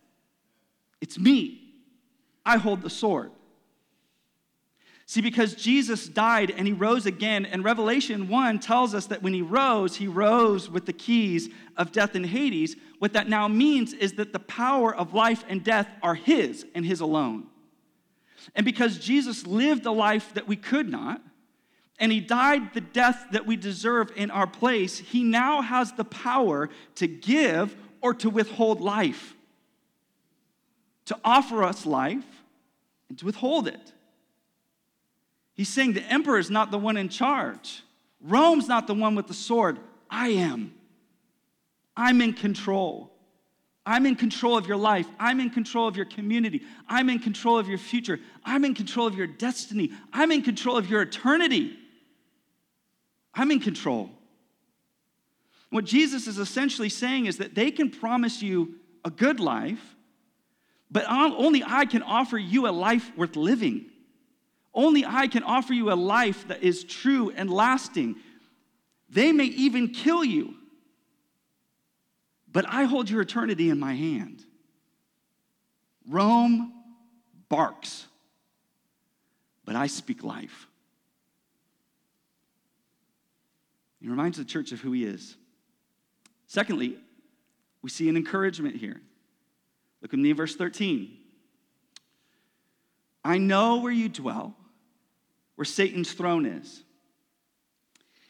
It's 1.01 1.19
me. 1.19 1.61
I 2.43 2.57
hold 2.57 2.81
the 2.81 2.89
sword. 2.89 3.29
See, 5.07 5.21
because 5.21 5.53
Jesus 5.53 6.07
died 6.07 6.51
and 6.51 6.65
he 6.65 6.73
rose 6.73 7.05
again, 7.05 7.45
and 7.45 7.63
Revelation 7.63 8.27
1 8.27 8.59
tells 8.59 8.95
us 8.95 9.05
that 9.07 9.21
when 9.21 9.33
he 9.35 9.43
rose, 9.43 9.97
he 9.97 10.07
rose 10.07 10.69
with 10.69 10.87
the 10.87 10.93
keys 10.93 11.49
of 11.77 11.91
death 11.91 12.15
and 12.15 12.25
Hades. 12.25 12.75
What 12.97 13.13
that 13.13 13.29
now 13.29 13.47
means 13.47 13.93
is 13.93 14.13
that 14.13 14.33
the 14.33 14.39
power 14.39 14.93
of 14.95 15.13
life 15.13 15.45
and 15.47 15.63
death 15.63 15.87
are 16.01 16.15
his 16.15 16.65
and 16.73 16.83
his 16.83 17.01
alone. 17.01 17.45
And 18.55 18.65
because 18.65 18.97
Jesus 18.97 19.45
lived 19.45 19.85
a 19.85 19.91
life 19.91 20.33
that 20.33 20.47
we 20.47 20.55
could 20.55 20.89
not, 20.89 21.21
and 21.99 22.11
he 22.11 22.19
died 22.19 22.73
the 22.73 22.81
death 22.81 23.27
that 23.31 23.45
we 23.45 23.55
deserve 23.55 24.11
in 24.15 24.31
our 24.31 24.47
place, 24.47 24.97
he 24.97 25.23
now 25.23 25.61
has 25.61 25.93
the 25.93 26.03
power 26.03 26.69
to 26.95 27.07
give 27.07 27.75
or 28.01 28.13
to 28.15 28.29
withhold 28.29 28.81
life, 28.81 29.35
to 31.05 31.17
offer 31.23 31.63
us 31.63 31.85
life 31.85 32.25
and 33.07 33.19
to 33.19 33.25
withhold 33.25 33.67
it. 33.67 33.93
He's 35.55 35.69
saying 35.69 35.93
the 35.93 36.03
emperor 36.03 36.37
is 36.37 36.51
not 36.51 36.69
the 36.69 36.77
one 36.77 36.97
in 36.97 37.09
charge. 37.09 37.81
Rome's 38.21 38.67
not 38.67 38.87
the 38.87 38.93
one 38.93 39.15
with 39.15 39.27
the 39.27 39.33
sword. 39.33 39.79
I 40.09 40.29
am. 40.29 40.73
I'm 41.97 42.21
in 42.21 42.33
control. 42.33 43.11
I'm 43.85 44.05
in 44.05 44.15
control 44.15 44.57
of 44.57 44.67
your 44.67 44.77
life. 44.77 45.07
I'm 45.19 45.39
in 45.39 45.49
control 45.49 45.87
of 45.87 45.95
your 45.95 46.07
community. 46.07 46.61
I'm 46.89 47.09
in 47.09 47.19
control 47.19 47.57
of 47.57 47.69
your 47.69 47.77
future. 47.77 48.19
I'm 48.43 48.65
in 48.65 48.73
control 48.73 49.07
of 49.07 49.15
your 49.15 49.27
destiny. 49.27 49.91
I'm 50.11 50.31
in 50.31 50.41
control 50.41 50.77
of 50.77 50.89
your 50.89 51.03
eternity. 51.03 51.77
I'm 53.33 53.51
in 53.51 53.59
control. 53.59 54.09
What 55.69 55.85
Jesus 55.85 56.27
is 56.27 56.37
essentially 56.37 56.89
saying 56.89 57.27
is 57.27 57.37
that 57.37 57.55
they 57.55 57.71
can 57.71 57.89
promise 57.89 58.41
you 58.41 58.75
a 59.03 59.09
good 59.09 59.39
life, 59.39 59.95
but 60.89 61.05
only 61.07 61.63
I 61.65 61.85
can 61.85 62.01
offer 62.01 62.37
you 62.37 62.67
a 62.67 62.71
life 62.71 63.11
worth 63.15 63.35
living. 63.35 63.85
Only 64.75 65.05
I 65.05 65.27
can 65.27 65.43
offer 65.43 65.73
you 65.73 65.91
a 65.91 65.95
life 65.95 66.49
that 66.49 66.61
is 66.61 66.83
true 66.83 67.31
and 67.33 67.49
lasting. 67.49 68.17
They 69.09 69.31
may 69.31 69.45
even 69.45 69.87
kill 69.87 70.25
you, 70.25 70.55
but 72.51 72.65
I 72.67 72.83
hold 72.83 73.09
your 73.09 73.21
eternity 73.21 73.69
in 73.69 73.79
my 73.79 73.93
hand. 73.93 74.43
Rome 76.07 76.73
barks, 77.47 78.05
but 79.63 79.77
I 79.77 79.87
speak 79.87 80.23
life. 80.23 80.67
He 84.01 84.09
reminds 84.09 84.37
the 84.37 84.45
church 84.45 84.73
of 84.73 84.81
who 84.81 84.91
he 84.91 85.05
is. 85.05 85.37
Secondly, 86.47 86.97
we 87.81 87.89
see 87.89 88.09
an 88.09 88.17
encouragement 88.17 88.75
here. 88.75 89.01
Look 90.01 90.13
at 90.13 90.19
me 90.19 90.31
in 90.31 90.35
verse 90.35 90.55
13. 90.55 91.17
I 93.23 93.37
know 93.37 93.77
where 93.77 93.91
you 93.91 94.09
dwell 94.09 94.55
where 95.55 95.65
Satan's 95.65 96.11
throne 96.11 96.45
is. 96.45 96.83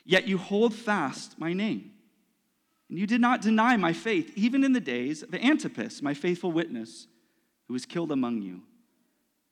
Yet 0.04 0.28
you 0.28 0.38
hold 0.38 0.74
fast 0.74 1.40
my 1.40 1.54
name. 1.54 1.92
And 2.90 3.00
you 3.00 3.08
did 3.08 3.22
not 3.22 3.42
deny 3.42 3.78
my 3.78 3.94
faith, 3.94 4.32
even 4.36 4.64
in 4.64 4.74
the 4.74 4.80
days 4.80 5.24
of 5.24 5.34
Antipas, 5.34 6.02
my 6.02 6.14
faithful 6.14 6.52
witness, 6.52 7.08
who 7.68 7.74
was 7.74 7.86
killed 7.86 8.12
among 8.12 8.44
you, 8.44 8.62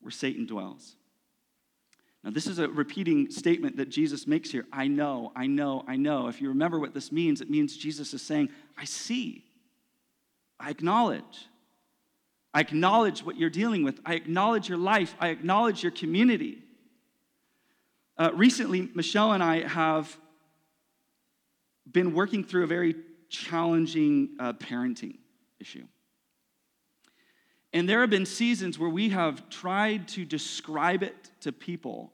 where 0.01 0.11
Satan 0.11 0.45
dwells. 0.45 0.95
Now, 2.23 2.29
this 2.29 2.47
is 2.47 2.59
a 2.59 2.69
repeating 2.69 3.31
statement 3.31 3.75
that 3.77 3.89
Jesus 3.89 4.27
makes 4.27 4.51
here. 4.51 4.65
I 4.71 4.87
know, 4.87 5.31
I 5.35 5.47
know, 5.47 5.83
I 5.87 5.97
know. 5.97 6.27
If 6.27 6.41
you 6.41 6.49
remember 6.49 6.79
what 6.79 6.93
this 6.93 7.11
means, 7.11 7.41
it 7.41 7.49
means 7.49 7.75
Jesus 7.75 8.13
is 8.13 8.21
saying, 8.21 8.49
I 8.77 8.85
see, 8.85 9.43
I 10.59 10.69
acknowledge. 10.69 11.49
I 12.53 12.61
acknowledge 12.61 13.25
what 13.25 13.37
you're 13.37 13.49
dealing 13.49 13.83
with. 13.83 13.99
I 14.05 14.13
acknowledge 14.13 14.69
your 14.69 14.77
life. 14.77 15.15
I 15.19 15.29
acknowledge 15.29 15.81
your 15.83 15.91
community. 15.91 16.62
Uh, 18.23 18.31
recently, 18.35 18.89
Michelle 18.93 19.33
and 19.33 19.43
I 19.43 19.67
have 19.67 20.17
been 21.91 22.13
working 22.13 22.45
through 22.45 22.63
a 22.63 22.67
very 22.67 22.95
challenging 23.27 24.37
uh, 24.39 24.53
parenting 24.53 25.17
issue. 25.59 25.83
And 27.73 27.89
there 27.89 27.99
have 27.99 28.09
been 28.09 28.25
seasons 28.25 28.79
where 28.79 28.89
we 28.89 29.09
have 29.09 29.49
tried 29.49 30.07
to 30.09 30.23
describe 30.23 31.03
it 31.03 31.31
to 31.41 31.51
people. 31.51 32.13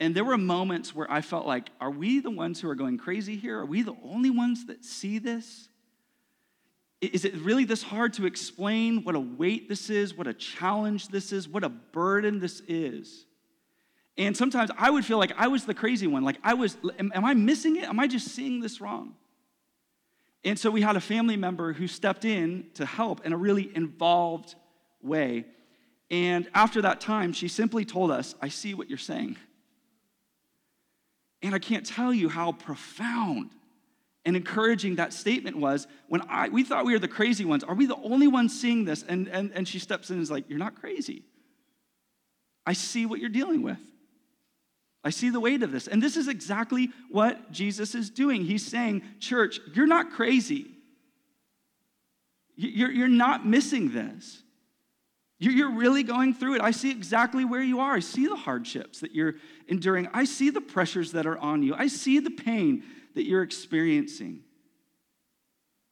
And 0.00 0.14
there 0.14 0.24
were 0.24 0.38
moments 0.38 0.94
where 0.94 1.12
I 1.12 1.20
felt 1.20 1.46
like, 1.46 1.68
are 1.78 1.90
we 1.90 2.20
the 2.20 2.30
ones 2.30 2.62
who 2.62 2.70
are 2.70 2.74
going 2.74 2.96
crazy 2.96 3.36
here? 3.36 3.58
Are 3.58 3.66
we 3.66 3.82
the 3.82 3.96
only 4.02 4.30
ones 4.30 4.64
that 4.68 4.82
see 4.82 5.18
this? 5.18 5.68
Is 7.02 7.26
it 7.26 7.34
really 7.34 7.66
this 7.66 7.82
hard 7.82 8.14
to 8.14 8.24
explain 8.24 9.04
what 9.04 9.14
a 9.14 9.20
weight 9.20 9.68
this 9.68 9.90
is, 9.90 10.16
what 10.16 10.26
a 10.26 10.32
challenge 10.32 11.08
this 11.08 11.32
is, 11.32 11.46
what 11.46 11.64
a 11.64 11.68
burden 11.68 12.40
this 12.40 12.62
is? 12.66 13.26
And 14.18 14.36
sometimes 14.36 14.70
I 14.76 14.90
would 14.90 15.04
feel 15.04 15.18
like 15.18 15.32
I 15.38 15.46
was 15.46 15.64
the 15.64 15.74
crazy 15.74 16.08
one. 16.08 16.24
Like, 16.24 16.38
I 16.42 16.54
was, 16.54 16.76
am, 16.98 17.12
am 17.14 17.24
I 17.24 17.34
missing 17.34 17.76
it? 17.76 17.84
Am 17.84 18.00
I 18.00 18.08
just 18.08 18.28
seeing 18.34 18.60
this 18.60 18.80
wrong? 18.80 19.14
And 20.44 20.58
so 20.58 20.70
we 20.70 20.82
had 20.82 20.96
a 20.96 21.00
family 21.00 21.36
member 21.36 21.72
who 21.72 21.86
stepped 21.86 22.24
in 22.24 22.66
to 22.74 22.84
help 22.84 23.24
in 23.24 23.32
a 23.32 23.36
really 23.36 23.70
involved 23.76 24.56
way. 25.00 25.44
And 26.10 26.48
after 26.52 26.82
that 26.82 27.00
time, 27.00 27.32
she 27.32 27.46
simply 27.46 27.84
told 27.84 28.10
us, 28.10 28.34
I 28.42 28.48
see 28.48 28.74
what 28.74 28.88
you're 28.88 28.98
saying. 28.98 29.36
And 31.40 31.54
I 31.54 31.60
can't 31.60 31.86
tell 31.86 32.12
you 32.12 32.28
how 32.28 32.52
profound 32.52 33.50
and 34.24 34.34
encouraging 34.36 34.96
that 34.96 35.12
statement 35.12 35.56
was 35.56 35.86
when 36.08 36.22
I, 36.28 36.48
we 36.48 36.64
thought 36.64 36.84
we 36.84 36.92
were 36.92 36.98
the 36.98 37.06
crazy 37.06 37.44
ones. 37.44 37.62
Are 37.62 37.74
we 37.74 37.86
the 37.86 37.96
only 37.96 38.26
ones 38.26 38.58
seeing 38.58 38.84
this? 38.84 39.04
And, 39.04 39.28
and, 39.28 39.52
and 39.54 39.68
she 39.68 39.78
steps 39.78 40.10
in 40.10 40.16
and 40.16 40.22
is 40.22 40.30
like, 40.30 40.48
You're 40.48 40.58
not 40.58 40.74
crazy. 40.74 41.22
I 42.66 42.72
see 42.72 43.06
what 43.06 43.20
you're 43.20 43.30
dealing 43.30 43.62
with. 43.62 43.78
I 45.08 45.10
see 45.10 45.30
the 45.30 45.40
weight 45.40 45.62
of 45.62 45.72
this. 45.72 45.88
And 45.88 46.02
this 46.02 46.18
is 46.18 46.28
exactly 46.28 46.90
what 47.08 47.50
Jesus 47.50 47.94
is 47.94 48.10
doing. 48.10 48.44
He's 48.44 48.66
saying, 48.66 49.00
Church, 49.20 49.58
you're 49.72 49.86
not 49.86 50.12
crazy. 50.12 50.66
You're, 52.56 52.90
you're 52.90 53.08
not 53.08 53.46
missing 53.46 53.90
this. 53.94 54.42
You're 55.38 55.72
really 55.72 56.02
going 56.02 56.34
through 56.34 56.56
it. 56.56 56.60
I 56.60 56.72
see 56.72 56.90
exactly 56.90 57.46
where 57.46 57.62
you 57.62 57.80
are. 57.80 57.94
I 57.94 58.00
see 58.00 58.26
the 58.26 58.36
hardships 58.36 59.00
that 59.00 59.14
you're 59.14 59.36
enduring. 59.66 60.08
I 60.12 60.24
see 60.24 60.50
the 60.50 60.60
pressures 60.60 61.12
that 61.12 61.24
are 61.24 61.38
on 61.38 61.62
you. 61.62 61.74
I 61.74 61.86
see 61.86 62.18
the 62.18 62.28
pain 62.28 62.82
that 63.14 63.24
you're 63.24 63.42
experiencing. 63.42 64.42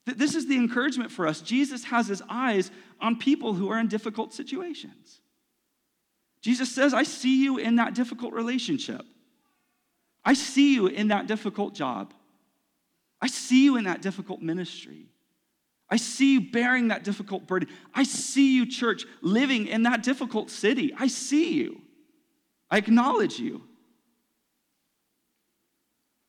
This 0.05 0.35
is 0.35 0.47
the 0.47 0.57
encouragement 0.57 1.11
for 1.11 1.27
us. 1.27 1.41
Jesus 1.41 1.85
has 1.85 2.07
his 2.07 2.23
eyes 2.29 2.71
on 3.01 3.17
people 3.17 3.55
who 3.55 3.71
are 3.71 3.79
in 3.79 3.89
difficult 3.89 4.35
situations. 4.35 5.23
Jesus 6.47 6.73
says, 6.73 6.95
I 6.95 7.03
see 7.03 7.43
you 7.43 7.57
in 7.57 7.75
that 7.75 7.93
difficult 7.93 8.33
relationship. 8.33 9.05
I 10.25 10.35
see 10.35 10.75
you 10.75 10.87
in 10.87 11.09
that 11.09 11.27
difficult 11.27 11.75
job. 11.75 12.15
I 13.21 13.27
see 13.27 13.65
you 13.65 13.77
in 13.77 13.83
that 13.87 14.01
difficult 14.01 14.41
ministry. 14.41 15.09
I 15.91 15.97
see 15.97 16.35
you 16.35 16.53
bearing 16.53 16.87
that 16.89 17.03
difficult 17.03 17.49
burden. 17.49 17.69
I 17.93 18.05
see 18.05 18.55
you, 18.55 18.65
church, 18.65 19.07
living 19.23 19.67
in 19.67 19.83
that 19.83 20.05
difficult 20.05 20.53
city. 20.53 20.95
I 20.97 21.09
see 21.09 21.55
you. 21.55 21.81
I 22.71 22.79
acknowledge 22.79 23.41
you. 23.41 23.63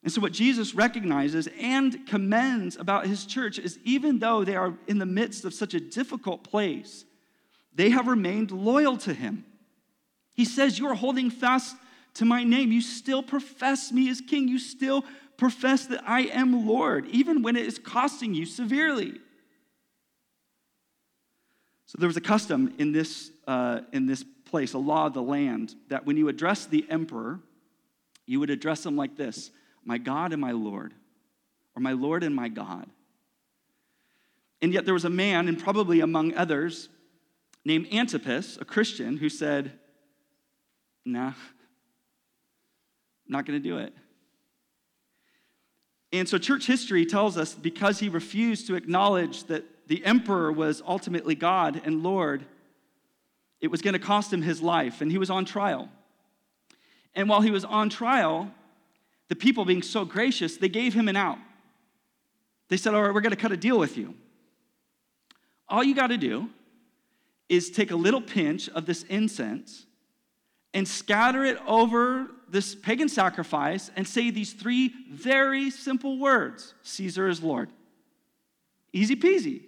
And 0.02 0.12
so, 0.12 0.20
what 0.20 0.32
Jesus 0.32 0.74
recognizes 0.74 1.48
and 1.62 2.08
commends 2.08 2.76
about 2.76 3.06
his 3.06 3.24
church 3.24 3.60
is 3.60 3.78
even 3.84 4.18
though 4.18 4.44
they 4.44 4.56
are 4.56 4.74
in 4.88 4.98
the 4.98 5.06
midst 5.06 5.46
of 5.46 5.54
such 5.54 5.76
a 5.76 5.80
difficult 5.80 6.44
place, 6.44 7.06
they 7.72 7.92
have 7.92 8.08
remained 8.08 8.50
loyal 8.50 8.98
to 8.98 9.14
him. 9.14 9.46
He 10.38 10.46
says, 10.46 10.80
You 10.80 10.88
are 10.88 10.94
holding 10.94 11.30
fast 11.30 11.76
to 12.14 12.24
my 12.24 12.44
name. 12.44 12.72
You 12.72 12.80
still 12.80 13.24
profess 13.24 13.92
me 13.92 14.10
as 14.10 14.22
king. 14.22 14.48
You 14.48 14.60
still 14.60 15.04
profess 15.36 15.88
that 15.88 16.08
I 16.08 16.22
am 16.22 16.68
Lord, 16.68 17.08
even 17.08 17.42
when 17.42 17.56
it 17.56 17.66
is 17.66 17.78
costing 17.80 18.34
you 18.34 18.46
severely. 18.46 19.20
So 21.88 21.98
there 22.00 22.08
was 22.08 22.18
a 22.18 22.22
custom 22.22 22.74
in 22.78 22.92
this, 22.92 23.32
uh, 23.48 23.82
in 23.92 24.06
this 24.06 24.24
place, 24.46 24.74
a 24.74 24.78
law 24.78 25.08
of 25.08 25.14
the 25.14 25.22
land, 25.22 25.76
that 25.90 26.06
when 26.06 26.18
you 26.18 26.28
address 26.28 26.66
the 26.66 26.86
emperor, 26.90 27.40
you 28.26 28.40
would 28.40 28.50
address 28.50 28.86
him 28.86 28.96
like 28.96 29.18
this 29.18 29.52
My 29.84 29.98
God 29.98 30.34
and 30.34 30.42
my 30.42 30.52
Lord, 30.52 30.94
or 31.76 31.82
my 31.82 31.94
Lord 31.94 32.24
and 32.24 32.36
my 32.36 32.48
God. 32.48 32.88
And 34.62 34.72
yet 34.72 34.86
there 34.86 34.94
was 34.94 35.06
a 35.06 35.10
man, 35.10 35.48
and 35.48 35.58
probably 35.58 36.00
among 36.00 36.36
others, 36.36 36.90
named 37.66 37.88
Antipas, 37.92 38.58
a 38.62 38.66
Christian, 38.66 39.18
who 39.18 39.30
said, 39.30 39.80
nah, 41.08 41.34
not 43.28 43.46
going 43.46 43.62
to 43.62 43.64
do 43.70 43.78
it. 43.78 43.94
And 46.14 46.28
so, 46.28 46.38
church 46.38 46.68
history 46.68 47.06
tells 47.06 47.38
us 47.38 47.54
because 47.54 48.00
he 48.00 48.10
refused 48.10 48.68
to 48.68 48.76
acknowledge 48.76 49.46
that 49.46 49.88
the 49.88 50.04
emperor 50.06 50.52
was 50.52 50.82
ultimately 50.86 51.36
God 51.36 51.82
and 51.84 52.04
Lord, 52.04 52.46
it 53.60 53.70
was 53.70 53.82
going 53.82 53.94
to 53.94 54.00
cost 54.00 54.32
him 54.32 54.42
his 54.42 54.62
life, 54.62 55.02
and 55.02 55.12
he 55.12 55.18
was 55.18 55.30
on 55.30 55.46
trial. 55.46 55.90
And 57.16 57.28
while 57.28 57.42
he 57.42 57.52
was 57.52 57.66
on 57.66 57.90
trial, 57.90 58.52
the 59.30 59.36
people 59.36 59.66
being 59.66 59.82
so 59.82 60.06
gracious, 60.06 60.58
they 60.58 60.70
gave 60.70 60.94
him 60.94 61.08
an 61.08 61.16
out. 61.16 61.40
They 62.70 62.78
said, 62.78 62.94
All 62.94 63.02
right, 63.02 63.14
we're 63.14 63.22
going 63.22 63.32
to 63.32 63.38
cut 63.38 63.52
a 63.52 63.58
deal 63.58 63.80
with 63.80 63.98
you. 63.98 64.14
All 65.68 65.84
you 65.84 65.96
got 65.96 66.08
to 66.08 66.18
do 66.18 66.50
is 67.50 67.70
take 67.72 67.92
a 67.92 67.96
little 67.96 68.22
pinch 68.22 68.70
of 68.70 68.86
this 68.86 69.04
incense 69.04 69.87
and 70.74 70.88
scatter 70.88 71.44
it 71.44 71.58
over 71.68 72.28
this 72.50 72.76
pagan 72.76 73.10
sacrifice 73.10 73.92
and 73.96 74.08
say 74.08 74.32
these 74.32 74.54
three 74.54 74.94
very 75.12 75.70
simple 75.70 76.20
words 76.20 76.74
Caesar 76.84 77.28
is 77.28 77.42
Lord. 77.42 77.70
Easy 78.94 79.16
peasy. 79.16 79.64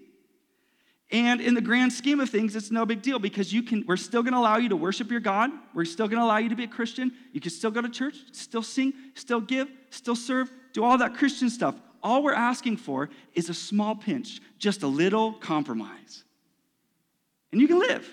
And 1.11 1.41
in 1.41 1.55
the 1.55 1.61
grand 1.61 1.91
scheme 1.91 2.19
of 2.19 2.29
things, 2.29 2.55
it's 2.55 2.69
no 2.69 2.85
big 2.85 3.01
deal 3.01 3.17
because 3.17 3.51
you 3.51 3.63
can, 3.63 3.83
we're 3.87 3.97
still 3.97 4.21
going 4.21 4.33
to 4.33 4.39
allow 4.39 4.57
you 4.57 4.69
to 4.69 4.75
worship 4.75 5.09
your 5.09 5.19
God. 5.19 5.49
We're 5.73 5.85
still 5.85 6.07
going 6.07 6.19
to 6.19 6.23
allow 6.23 6.37
you 6.37 6.49
to 6.49 6.55
be 6.55 6.65
a 6.65 6.67
Christian. 6.67 7.11
You 7.33 7.41
can 7.41 7.49
still 7.49 7.71
go 7.71 7.81
to 7.81 7.89
church, 7.89 8.15
still 8.31 8.61
sing, 8.61 8.93
still 9.15 9.41
give, 9.41 9.67
still 9.89 10.15
serve, 10.15 10.51
do 10.71 10.83
all 10.83 10.99
that 10.99 11.15
Christian 11.15 11.49
stuff. 11.49 11.75
All 12.03 12.21
we're 12.21 12.33
asking 12.33 12.77
for 12.77 13.09
is 13.33 13.49
a 13.49 13.55
small 13.55 13.95
pinch, 13.95 14.39
just 14.59 14.83
a 14.83 14.87
little 14.87 15.33
compromise. 15.33 16.23
And 17.51 17.59
you 17.59 17.67
can 17.67 17.79
live. 17.79 18.07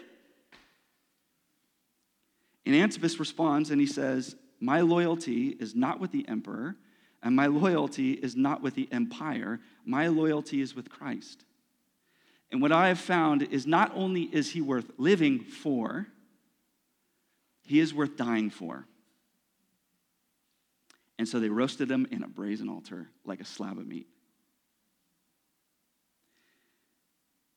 And 2.67 2.75
Antipas 2.75 3.21
responds 3.21 3.71
and 3.71 3.81
he 3.81 3.87
says, 3.87 4.35
My 4.61 4.81
loyalty 4.81 5.57
is 5.61 5.75
not 5.75 6.01
with 6.01 6.11
the 6.11 6.29
emperor, 6.29 6.75
and 7.23 7.35
my 7.35 7.47
loyalty 7.47 8.13
is 8.13 8.37
not 8.37 8.61
with 8.61 8.75
the 8.75 8.89
empire. 8.91 9.61
My 9.85 10.09
loyalty 10.09 10.61
is 10.61 10.75
with 10.75 10.91
Christ. 10.91 11.45
And 12.51 12.61
what 12.61 12.73
I 12.73 12.89
have 12.89 12.99
found 12.99 13.43
is 13.43 13.67
not 13.67 13.93
only 13.95 14.23
is 14.23 14.51
he 14.51 14.61
worth 14.61 14.91
living 14.99 15.41
for, 15.41 16.07
he 17.65 17.81
is 17.81 17.95
worth 17.95 18.17
dying 18.17 18.51
for. 18.51 18.87
And 21.19 21.27
so 21.27 21.41
they 21.41 21.49
roasted 21.49 21.91
him 21.91 22.07
in 22.11 22.23
a 22.23 22.29
brazen 22.29 22.69
altar 22.69 23.09
like 23.25 23.41
a 23.41 23.45
slab 23.45 23.79
of 23.79 23.87
meat. 23.87 24.07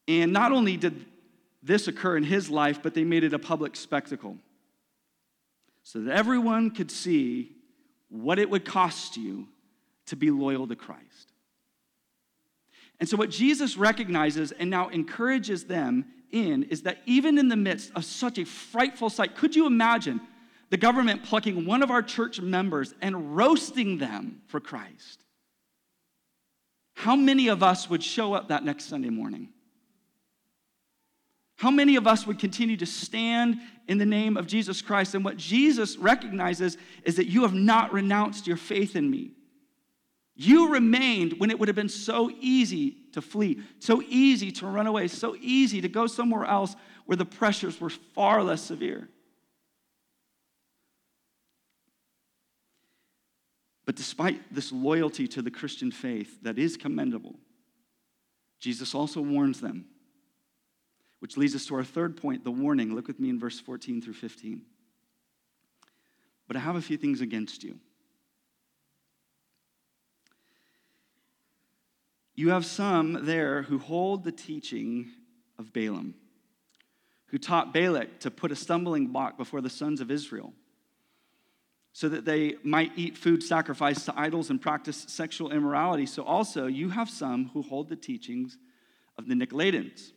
And 0.08 0.34
not 0.34 0.52
only 0.52 0.78
did 0.78 1.06
this 1.62 1.88
occur 1.88 2.18
in 2.18 2.24
his 2.24 2.50
life, 2.50 2.82
but 2.82 2.94
they 2.94 3.04
made 3.04 3.24
it 3.24 3.34
a 3.34 3.40
public 3.40 3.76
spectacle 3.76 4.38
so 5.92 6.02
that 6.02 6.16
everyone 6.16 6.70
could 6.70 6.92
see 6.92 7.52
what 8.10 8.38
it 8.38 8.48
would 8.48 8.64
cost 8.64 9.18
you 9.18 9.48
to 10.06 10.16
be 10.16 10.30
loyal 10.30 10.68
to 10.68 10.76
Christ. 10.76 11.34
And 13.00 13.10
so, 13.10 13.18
what 13.18 13.32
Jesus 13.32 13.76
recognizes 13.76 14.52
and 14.52 14.70
now 14.70 14.90
encourages 14.90 15.64
them 15.64 16.06
in 16.30 16.62
is 16.62 16.84
that 16.84 17.00
even 17.08 17.40
in 17.40 17.48
the 17.48 17.56
midst 17.56 17.92
of 17.96 18.06
such 18.06 18.38
a 18.38 18.46
frightful 18.46 19.10
sight, 19.10 19.36
could 19.36 19.56
you 19.56 19.66
imagine 19.66 20.22
the 20.70 20.78
government 20.78 21.24
plucking 21.24 21.66
one 21.66 21.82
of 21.82 21.90
our 21.90 22.04
church 22.04 22.40
members 22.40 22.94
and 23.02 23.36
roasting 23.36 23.98
them 23.98 24.44
for 24.46 24.60
Christ? 24.60 25.24
How 26.94 27.16
many 27.16 27.48
of 27.48 27.64
us 27.64 27.90
would 27.90 28.04
show 28.04 28.36
up 28.36 28.50
that 28.50 28.64
next 28.64 28.86
Sunday 28.86 29.10
morning? 29.10 29.50
How 31.60 31.70
many 31.70 31.98
of 31.98 32.08
us 32.08 32.26
would 32.26 32.40
continue 32.40 32.78
to 32.78 32.86
stand 32.86 33.60
in 33.90 33.98
the 33.98 34.06
name 34.06 34.38
of 34.38 34.48
Jesus 34.48 34.82
Christ? 34.82 35.14
And 35.14 35.26
what 35.26 35.36
Jesus 35.36 35.98
recognizes 35.98 36.78
is 37.04 37.18
that 37.18 37.28
you 37.28 37.42
have 37.42 37.54
not 37.54 37.92
renounced 37.92 38.48
your 38.48 38.56
faith 38.56 38.96
in 38.96 39.12
me. 39.12 39.32
You 40.38 40.72
remained 40.72 41.34
when 41.34 41.52
it 41.52 41.60
would 41.60 41.68
have 41.68 41.76
been 41.76 41.90
so 41.90 42.32
easy 42.40 42.96
to 43.12 43.22
flee, 43.22 43.60
so 43.80 44.02
easy 44.08 44.54
to 44.54 44.68
run 44.68 44.88
away, 44.88 45.10
so 45.10 45.36
easy 45.42 45.82
to 45.82 45.90
go 45.90 46.08
somewhere 46.08 46.46
else 46.46 46.78
where 47.06 47.18
the 47.18 47.26
pressures 47.26 47.82
were 47.82 47.90
far 47.90 48.42
less 48.42 48.62
severe. 48.62 49.10
But 53.86 53.98
despite 53.98 54.56
this 54.56 54.72
loyalty 54.72 55.28
to 55.28 55.42
the 55.42 55.52
Christian 55.52 55.92
faith 55.92 56.42
that 56.44 56.58
is 56.58 56.78
commendable, 56.78 57.36
Jesus 58.62 58.96
also 58.96 59.20
warns 59.20 59.60
them 59.60 59.88
which 61.20 61.38
leads 61.38 61.56
us 61.56 61.66
to 61.66 61.76
our 61.76 61.84
third 61.84 62.18
point 62.18 62.44
the 62.44 62.52
warning. 62.52 62.96
Look 62.96 63.08
with 63.08 63.20
me 63.20 63.30
in 63.30 63.40
verse 63.40 63.60
14 63.60 64.02
through 64.02 64.14
15. 64.14 64.62
But 66.48 66.58
I 66.58 66.62
have 66.62 66.76
a 66.76 66.82
few 66.82 66.98
things 66.98 67.22
against 67.22 67.64
you. 67.64 67.80
You 72.36 72.50
have 72.52 72.66
some 72.66 73.26
there 73.26 73.64
who 73.64 73.80
hold 73.80 74.24
the 74.24 74.32
teaching 74.32 75.12
of 75.58 75.74
Balaam, 75.74 76.16
who 77.28 77.38
taught 77.38 77.74
Balak 77.74 78.22
to 78.22 78.32
put 78.32 78.52
a 78.52 78.56
stumbling 78.56 79.08
block 79.08 79.38
before 79.38 79.60
the 79.60 79.70
sons 79.70 80.00
of 80.00 80.10
Israel, 80.10 80.54
so 81.92 82.08
that 82.08 82.24
they 82.24 82.56
might 82.64 82.94
eat 82.96 83.18
food 83.18 83.44
sacrificed 83.44 84.06
to 84.06 84.18
idols 84.18 84.50
and 84.50 84.62
practice 84.62 85.06
sexual 85.10 85.52
immorality. 85.52 86.06
So 86.06 86.24
also 86.24 86.68
you 86.68 86.90
have 86.90 87.10
some 87.10 87.50
who 87.54 87.62
hold 87.62 87.90
the 87.90 87.98
teachings 87.98 88.58
of 89.18 89.28
the 89.28 89.34
Nicolaitans 89.36 90.14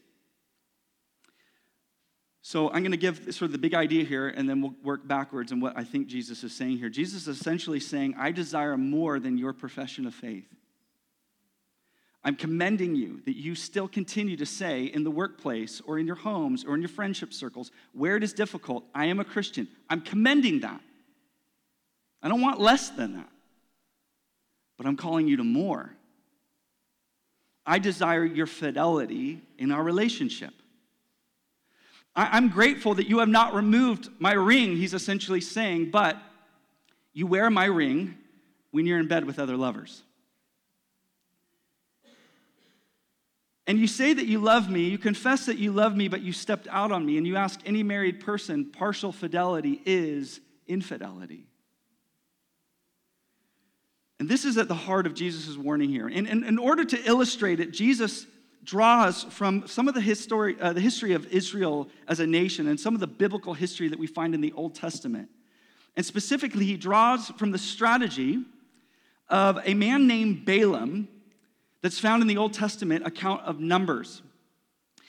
so 2.45 2.69
I'm 2.71 2.83
going 2.83 2.91
to 2.91 2.97
give 2.97 3.33
sort 3.33 3.43
of 3.43 3.53
the 3.53 3.59
big 3.59 3.73
idea 3.73 4.03
here, 4.03 4.29
and 4.29 4.49
then 4.49 4.61
we'll 4.61 4.75
work 4.83 5.07
backwards 5.07 5.53
on 5.53 5.61
what 5.61 5.79
I 5.79 5.85
think 5.85 6.09
Jesus 6.09 6.43
is 6.43 6.53
saying 6.53 6.79
here. 6.79 6.89
Jesus 6.89 7.29
is 7.29 7.41
essentially 7.41 7.79
saying, 7.79 8.17
I 8.19 8.33
desire 8.33 8.77
more 8.77 9.21
than 9.21 9.39
your 9.39 9.53
profession 9.53 10.07
of 10.07 10.15
faith. 10.15 10.49
I'm 12.25 12.35
commending 12.35 12.97
you 12.97 13.21
that 13.27 13.37
you 13.37 13.55
still 13.55 13.87
continue 13.87 14.37
to 14.37 14.47
say 14.47 14.85
in 14.85 15.05
the 15.05 15.11
workplace 15.11 15.81
or 15.87 16.01
in 16.01 16.07
your 16.07 16.17
homes 16.17 16.65
or 16.65 16.75
in 16.75 16.81
your 16.81 16.89
friendship 16.89 17.33
circles, 17.33 17.71
where 17.93 18.17
it 18.17 18.25
is 18.25 18.33
difficult, 18.33 18.85
I 18.93 19.07
am 19.07 19.21
a 19.21 19.25
Christian. 19.25 19.69
I'm 19.89 20.01
commending 20.01 20.61
that. 20.61 20.81
I 22.23 22.29
don't 22.29 22.41
want 22.41 22.61
less 22.61 22.91
than 22.91 23.15
that, 23.15 23.29
but 24.79 24.87
I'm 24.87 24.97
calling 24.97 25.29
you 25.29 25.37
to 25.37 25.45
more. 25.45 25.91
I 27.65 27.79
desire 27.79 28.25
your 28.25 28.47
fidelity 28.47 29.43
in 29.59 29.71
our 29.71 29.83
relationship. 29.83 30.55
I'm 32.15 32.49
grateful 32.51 32.95
that 32.97 33.09
you 33.09 33.21
have 33.21 33.29
not 33.29 33.55
removed 33.55 34.11
my 34.19 34.33
ring, 34.33 34.77
he's 34.77 34.95
essentially 34.95 35.41
saying, 35.41 35.91
but 35.91 36.19
you 37.15 37.27
wear 37.27 37.49
my 37.49 37.65
ring 37.65 38.19
when 38.71 38.87
you're 38.87 38.99
in 38.99 39.09
bed 39.09 39.25
with 39.25 39.39
other 39.39 39.57
lovers. 39.57 40.03
And 43.67 43.79
you 43.79 43.87
say 43.87 44.13
that 44.13 44.27
you 44.27 44.41
love 44.41 44.69
me, 44.69 44.89
you 44.89 44.99
confess 44.99 45.47
that 45.47 45.57
you 45.57 45.73
love 45.73 45.97
me, 45.97 46.09
but 46.09 46.21
you 46.21 46.33
stepped 46.33 46.69
out 46.71 46.93
on 46.93 47.07
me, 47.07 47.17
and 47.17 47.27
you 47.27 47.37
ask 47.37 47.61
any 47.65 47.83
married 47.83 48.21
person, 48.21 48.67
partial 48.67 49.13
fidelity 49.13 49.81
is 49.87 50.41
infidelity. 50.67 51.47
And 54.19 54.29
this 54.29 54.45
is 54.45 54.59
at 54.59 54.69
the 54.69 54.75
heart 54.75 55.07
of 55.07 55.15
Jesus' 55.15 55.57
warning 55.57 55.89
here. 55.91 56.09
And 56.09 56.27
in 56.27 56.59
order 56.59 56.85
to 56.85 57.09
illustrate 57.09 57.61
it, 57.61 57.73
Jesus 57.73 58.27
draws 58.65 59.25
from 59.25 59.67
some 59.67 59.89
of 59.89 59.95
the 59.95 60.01
history, 60.01 60.57
uh, 60.61 60.73
the 60.73 60.81
history 60.81 61.13
of 61.13 61.27
Israel 61.27 61.89
as 62.07 62.21
a 62.21 62.27
nation 62.27 62.69
and 62.69 62.79
some 62.79 62.95
of 62.95 63.01
the 63.01 63.07
biblical 63.07 63.55
history 63.55 63.89
that 63.89 63.99
we 63.99 64.07
find 64.07 64.35
in 64.35 64.41
the 64.41 64.53
Old 64.53 64.75
Testament. 64.75 65.29
And 65.97 66.07
specifically, 66.07 66.65
he 66.65 66.77
draws 66.77 67.29
from 67.31 67.51
the 67.51 67.59
strategy 67.59 68.45
of 69.29 69.59
a 69.65 69.75
man 69.75 70.07
named 70.07 70.45
Balaam 70.45 71.09
that's 71.83 71.99
found 71.99 72.23
in 72.23 72.29
the 72.29 72.37
Old 72.37 72.53
Testament 72.53 73.07
account 73.07 73.43
of 73.43 73.59
Numbers. 73.59 74.23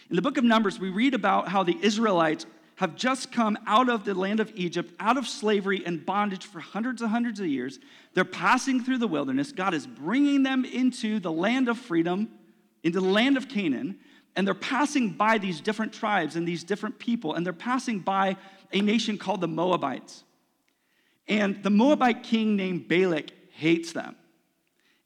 In 0.09 0.15
the 0.15 0.21
book 0.21 0.37
of 0.37 0.43
Numbers, 0.43 0.79
we 0.79 0.89
read 0.89 1.13
about 1.13 1.47
how 1.47 1.63
the 1.63 1.77
Israelites 1.81 2.45
have 2.75 2.95
just 2.95 3.31
come 3.31 3.57
out 3.67 3.87
of 3.87 4.03
the 4.03 4.15
land 4.15 4.39
of 4.39 4.51
Egypt, 4.55 4.91
out 4.99 5.15
of 5.15 5.27
slavery 5.27 5.83
and 5.85 6.03
bondage 6.03 6.45
for 6.45 6.59
hundreds 6.59 7.01
and 7.01 7.11
hundreds 7.11 7.39
of 7.39 7.45
years. 7.45 7.79
They're 8.13 8.25
passing 8.25 8.83
through 8.83 8.97
the 8.97 9.07
wilderness. 9.07 9.51
God 9.51 9.75
is 9.75 9.85
bringing 9.85 10.41
them 10.43 10.65
into 10.65 11.19
the 11.19 11.31
land 11.31 11.69
of 11.69 11.77
freedom 11.77 12.29
into 12.83 12.99
the 12.99 13.07
land 13.07 13.37
of 13.37 13.47
Canaan, 13.47 13.97
and 14.35 14.45
they're 14.45 14.53
passing 14.53 15.11
by 15.11 15.37
these 15.37 15.61
different 15.61 15.93
tribes 15.93 16.35
and 16.35 16.47
these 16.47 16.63
different 16.63 16.99
people, 16.99 17.33
and 17.33 17.45
they're 17.45 17.53
passing 17.53 17.99
by 17.99 18.35
a 18.71 18.81
nation 18.81 19.17
called 19.17 19.41
the 19.41 19.47
Moabites. 19.47 20.23
And 21.27 21.63
the 21.63 21.69
Moabite 21.69 22.23
king 22.23 22.55
named 22.55 22.87
Balak 22.87 23.31
hates 23.51 23.93
them, 23.93 24.15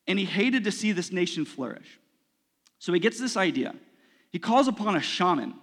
and 0.08 0.18
he 0.18 0.26
hated 0.26 0.63
to 0.63 0.72
see 0.72 0.92
this 0.92 1.12
nation 1.12 1.46
flourish. 1.46 2.00
So 2.80 2.94
he 2.94 3.00
gets 3.00 3.20
this 3.20 3.38
idea. 3.38 3.76
He 4.32 4.40
calls 4.40 4.68
upon 4.68 4.96
a 4.96 5.02
shaman. 5.02 5.54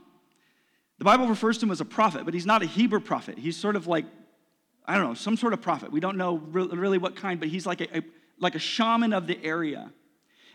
The 0.99 1.05
Bible 1.05 1.27
refers 1.27 1.59
to 1.59 1.67
him 1.67 1.73
as 1.73 1.81
a 1.81 1.85
prophet, 1.85 2.25
but 2.25 2.35
he's 2.35 2.47
not 2.47 2.63
a 2.63 2.67
Hebrew 2.67 3.01
prophet. 3.01 3.39
He's 3.39 3.57
sort 3.57 3.77
of 3.77 3.87
like, 3.87 4.05
I 4.87 4.97
don't 4.97 5.05
know, 5.09 5.15
some 5.15 5.37
sort 5.37 5.53
of 5.53 5.61
prophet. 5.61 5.91
We 5.91 6.01
don't 6.01 6.17
know 6.17 6.37
really 6.37 6.99
what 6.99 7.17
kind, 7.17 7.41
but 7.41 7.49
he's 7.49 7.67
like 7.67 7.81
a, 7.81 7.99
a 7.99 8.03
like 8.39 8.55
a 8.55 8.59
shaman 8.59 9.13
of 9.13 9.27
the 9.27 9.43
area. 9.45 9.93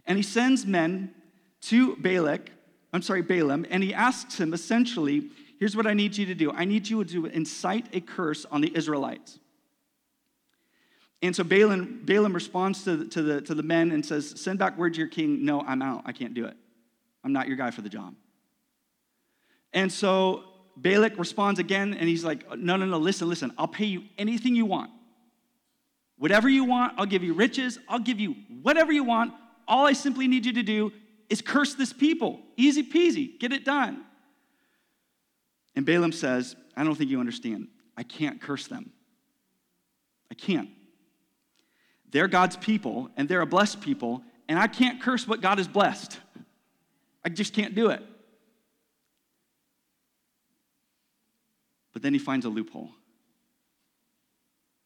And 0.06 0.18
he 0.18 0.24
sends 0.24 0.66
men 0.66 1.14
to 1.62 1.96
Balak, 1.98 2.52
I'm 2.94 3.02
sorry, 3.02 3.22
Balaam, 3.22 3.66
and 3.70 3.84
he 3.84 3.94
asks 3.94 4.40
him 4.40 4.54
essentially, 4.54 5.30
here's 5.60 5.76
what 5.76 5.86
I 5.86 5.94
need 5.94 6.18
you 6.18 6.26
to 6.28 6.36
do. 6.36 6.52
I 6.52 6.66
need 6.66 6.88
you 6.88 7.04
to 7.04 7.26
incite 7.28 7.88
a 7.94 8.02
curse 8.02 8.46
on 8.46 8.62
the 8.62 8.76
Israelites. 8.76 9.40
And 11.22 11.36
so 11.36 11.44
Balaam, 11.44 12.02
Balaam 12.06 12.34
responds 12.34 12.84
to, 12.86 13.06
to, 13.10 13.22
the, 13.22 13.42
to 13.42 13.54
the 13.54 13.64
men 13.64 13.92
and 13.92 14.06
says, 14.06 14.40
Send 14.42 14.58
back 14.58 14.78
word 14.78 14.94
to 14.94 15.00
your 15.00 15.10
king, 15.10 15.44
no, 15.44 15.62
I'm 15.62 15.82
out. 15.82 16.04
I 16.06 16.14
can't 16.14 16.34
do 16.34 16.46
it. 16.46 16.56
I'm 17.24 17.34
not 17.34 17.48
your 17.48 17.58
guy 17.58 17.72
for 17.72 17.82
the 17.82 17.90
job. 17.90 18.16
And 19.74 19.92
so 19.92 20.46
Balak 20.78 21.20
responds 21.20 21.60
again, 21.60 21.94
and 21.94 22.08
he's 22.08 22.24
like, 22.24 22.58
No, 22.58 22.78
no, 22.78 22.86
no, 22.86 22.98
listen, 22.98 23.28
listen. 23.28 23.52
I'll 23.58 23.68
pay 23.68 23.86
you 23.86 24.04
anything 24.18 24.56
you 24.56 24.66
want. 24.66 24.92
Whatever 26.18 26.50
you 26.50 26.64
want, 26.64 26.94
I'll 26.98 27.06
give 27.06 27.24
you 27.24 27.34
riches. 27.34 27.80
I'll 27.88 28.00
give 28.00 28.20
you 28.20 28.36
whatever 28.62 28.92
you 28.92 29.04
want. 29.04 29.34
All 29.68 29.86
I 29.86 29.94
simply 29.94 30.28
need 30.28 30.46
you 30.46 30.54
to 30.54 30.64
do 30.64 30.92
is 31.30 31.42
curse 31.42 31.76
this 31.76 31.94
people. 31.94 32.42
Easy 32.58 32.84
peasy, 32.84 33.40
get 33.40 33.54
it 33.54 33.64
done. 33.64 34.04
And 35.76 35.86
Balaam 35.86 36.12
says, 36.12 36.56
I 36.76 36.84
don't 36.84 36.96
think 36.96 37.10
you 37.10 37.20
understand. 37.20 37.68
I 37.96 38.04
can't 38.04 38.42
curse 38.42 38.68
them. 38.68 38.92
I 40.32 40.36
can't. 40.36 40.70
They're 42.12 42.28
God's 42.28 42.58
people, 42.58 43.10
and 43.16 43.30
they're 43.30 43.42
a 43.42 43.46
blessed 43.46 43.82
people, 43.82 44.24
and 44.48 44.58
I 44.58 44.68
can't 44.68 45.02
curse 45.02 45.28
what 45.28 45.42
God 45.42 45.60
has 45.60 45.68
blessed. 45.68 46.20
I 47.24 47.30
just 47.30 47.54
can't 47.54 47.76
do 47.76 47.90
it. 47.90 48.02
But 51.94 52.02
then 52.02 52.14
he 52.14 52.20
finds 52.20 52.46
a 52.46 52.50
loophole. 52.50 52.92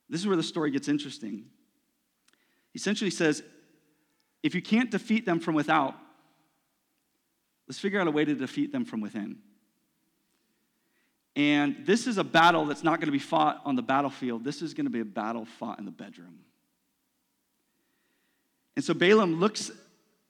This 0.10 0.20
is 0.20 0.28
where 0.28 0.36
the 0.36 0.44
story 0.44 0.72
gets 0.72 0.88
interesting. 0.88 1.46
He 2.72 2.78
essentially 2.78 3.12
says 3.12 3.44
if 4.42 4.54
you 4.54 4.62
can't 4.62 4.92
defeat 4.92 5.26
them 5.26 5.40
from 5.40 5.56
without, 5.56 5.96
let's 7.74 7.80
figure 7.80 8.00
out 8.00 8.06
a 8.06 8.12
way 8.12 8.24
to 8.24 8.36
defeat 8.36 8.72
them 8.72 8.86
from 8.86 9.02
within. 9.02 9.36
And 11.36 11.78
this 11.88 12.06
is 12.06 12.20
a 12.20 12.24
battle 12.24 12.66
that's 12.66 12.84
not 12.84 13.00
going 13.00 13.08
to 13.08 13.12
be 13.12 13.18
fought 13.18 13.64
on 13.66 13.76
the 13.76 13.82
battlefield. 13.82 14.44
This 14.44 14.62
is 14.62 14.76
going 14.76 14.86
to 14.86 14.92
be 14.92 15.00
a 15.00 15.06
battle 15.06 15.46
fought 15.46 15.80
in 15.80 15.86
the 15.86 15.92
bedroom. 15.92 16.38
And 18.76 18.86
so 18.86 18.94
Balaam 18.94 19.40
looks 19.40 19.72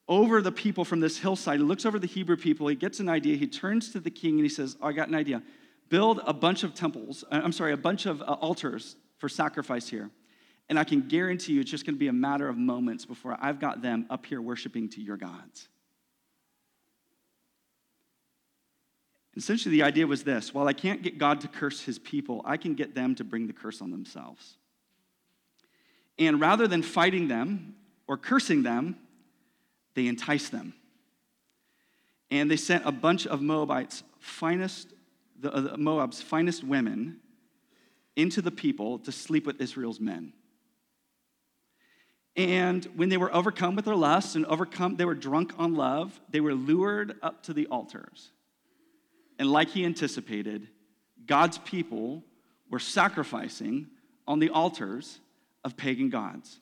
over 0.08 0.42
the 0.42 0.54
people 0.54 0.86
from 0.86 1.02
this 1.02 1.18
hillside. 1.18 1.60
He 1.60 1.66
looks 1.66 1.86
over 1.86 2.00
the 2.00 2.08
Hebrew 2.08 2.38
people. 2.38 2.66
He 2.70 2.78
gets 2.78 3.02
an 3.02 3.10
idea. 3.10 3.36
He 3.36 3.48
turns 3.48 3.92
to 3.92 4.00
the 4.00 4.10
king 4.10 4.36
and 4.36 4.44
he 4.44 4.50
says, 4.50 4.78
oh, 4.82 4.88
I 4.88 4.94
got 4.94 5.10
an 5.10 5.16
idea. 5.16 5.44
Build 5.90 6.22
a 6.26 6.32
bunch 6.32 6.64
of 6.64 6.74
temples, 6.74 7.26
uh, 7.30 7.42
I'm 7.44 7.52
sorry, 7.52 7.74
a 7.74 7.78
bunch 7.78 8.06
of 8.06 8.22
uh, 8.22 8.38
altars 8.40 8.96
for 9.18 9.28
sacrifice 9.28 9.90
here. 9.90 10.10
And 10.70 10.80
I 10.80 10.86
can 10.86 11.10
guarantee 11.10 11.52
you 11.52 11.60
it's 11.60 11.70
just 11.70 11.86
going 11.86 11.96
to 11.96 12.00
be 12.00 12.08
a 12.08 12.14
matter 12.14 12.48
of 12.48 12.56
moments 12.56 13.06
before 13.06 13.38
I've 13.42 13.60
got 13.60 13.82
them 13.82 14.06
up 14.10 14.26
here 14.26 14.42
worshiping 14.42 14.88
to 14.92 15.02
your 15.02 15.18
gods. 15.18 15.68
Essentially, 19.36 19.72
the 19.72 19.84
idea 19.84 20.06
was 20.06 20.24
this 20.24 20.54
while 20.54 20.68
I 20.68 20.74
can't 20.74 21.02
get 21.02 21.18
God 21.18 21.42
to 21.42 21.48
curse 21.48 21.82
his 21.82 21.98
people, 21.98 22.42
I 22.46 22.58
can 22.58 22.76
get 22.76 22.94
them 22.94 23.16
to 23.16 23.24
bring 23.24 23.48
the 23.48 23.54
curse 23.54 23.82
on 23.82 23.92
themselves. 23.92 24.58
And 26.20 26.40
rather 26.40 26.68
than 26.68 26.84
fighting 26.84 27.28
them 27.28 27.76
or 28.08 28.18
cursing 28.18 28.64
them, 28.64 28.98
they 29.96 30.08
entice 30.08 30.50
them. 30.50 30.74
And 32.30 32.50
they 32.50 32.58
sent 32.58 32.86
a 32.86 32.92
bunch 32.92 33.26
of 33.26 33.42
Moabites' 33.42 34.04
finest, 34.20 34.94
the, 35.40 35.74
uh, 35.74 35.78
Moab's 35.78 36.22
finest 36.22 36.64
women 36.64 37.20
into 38.16 38.42
the 38.42 38.52
people 38.52 39.00
to 39.00 39.12
sleep 39.12 39.46
with 39.46 39.60
Israel's 39.60 40.00
men. 40.00 40.34
And 42.36 42.86
when 42.96 43.10
they 43.10 43.18
were 43.18 43.34
overcome 43.34 43.76
with 43.76 43.86
their 43.86 43.96
lust 43.96 44.36
and 44.36 44.46
overcome, 44.46 44.96
they 44.96 45.06
were 45.06 45.16
drunk 45.16 45.54
on 45.58 45.76
love, 45.76 46.20
they 46.30 46.40
were 46.40 46.54
lured 46.54 47.16
up 47.22 47.44
to 47.44 47.54
the 47.54 47.68
altars. 47.68 48.32
And 49.40 49.52
like 49.52 49.70
he 49.70 49.86
anticipated, 49.86 50.68
God's 51.26 51.58
people 51.60 52.24
were 52.70 52.80
sacrificing 52.80 53.88
on 54.28 54.40
the 54.40 54.50
altars 54.50 55.20
of 55.64 55.78
pagan 55.78 56.10
gods. 56.10 56.60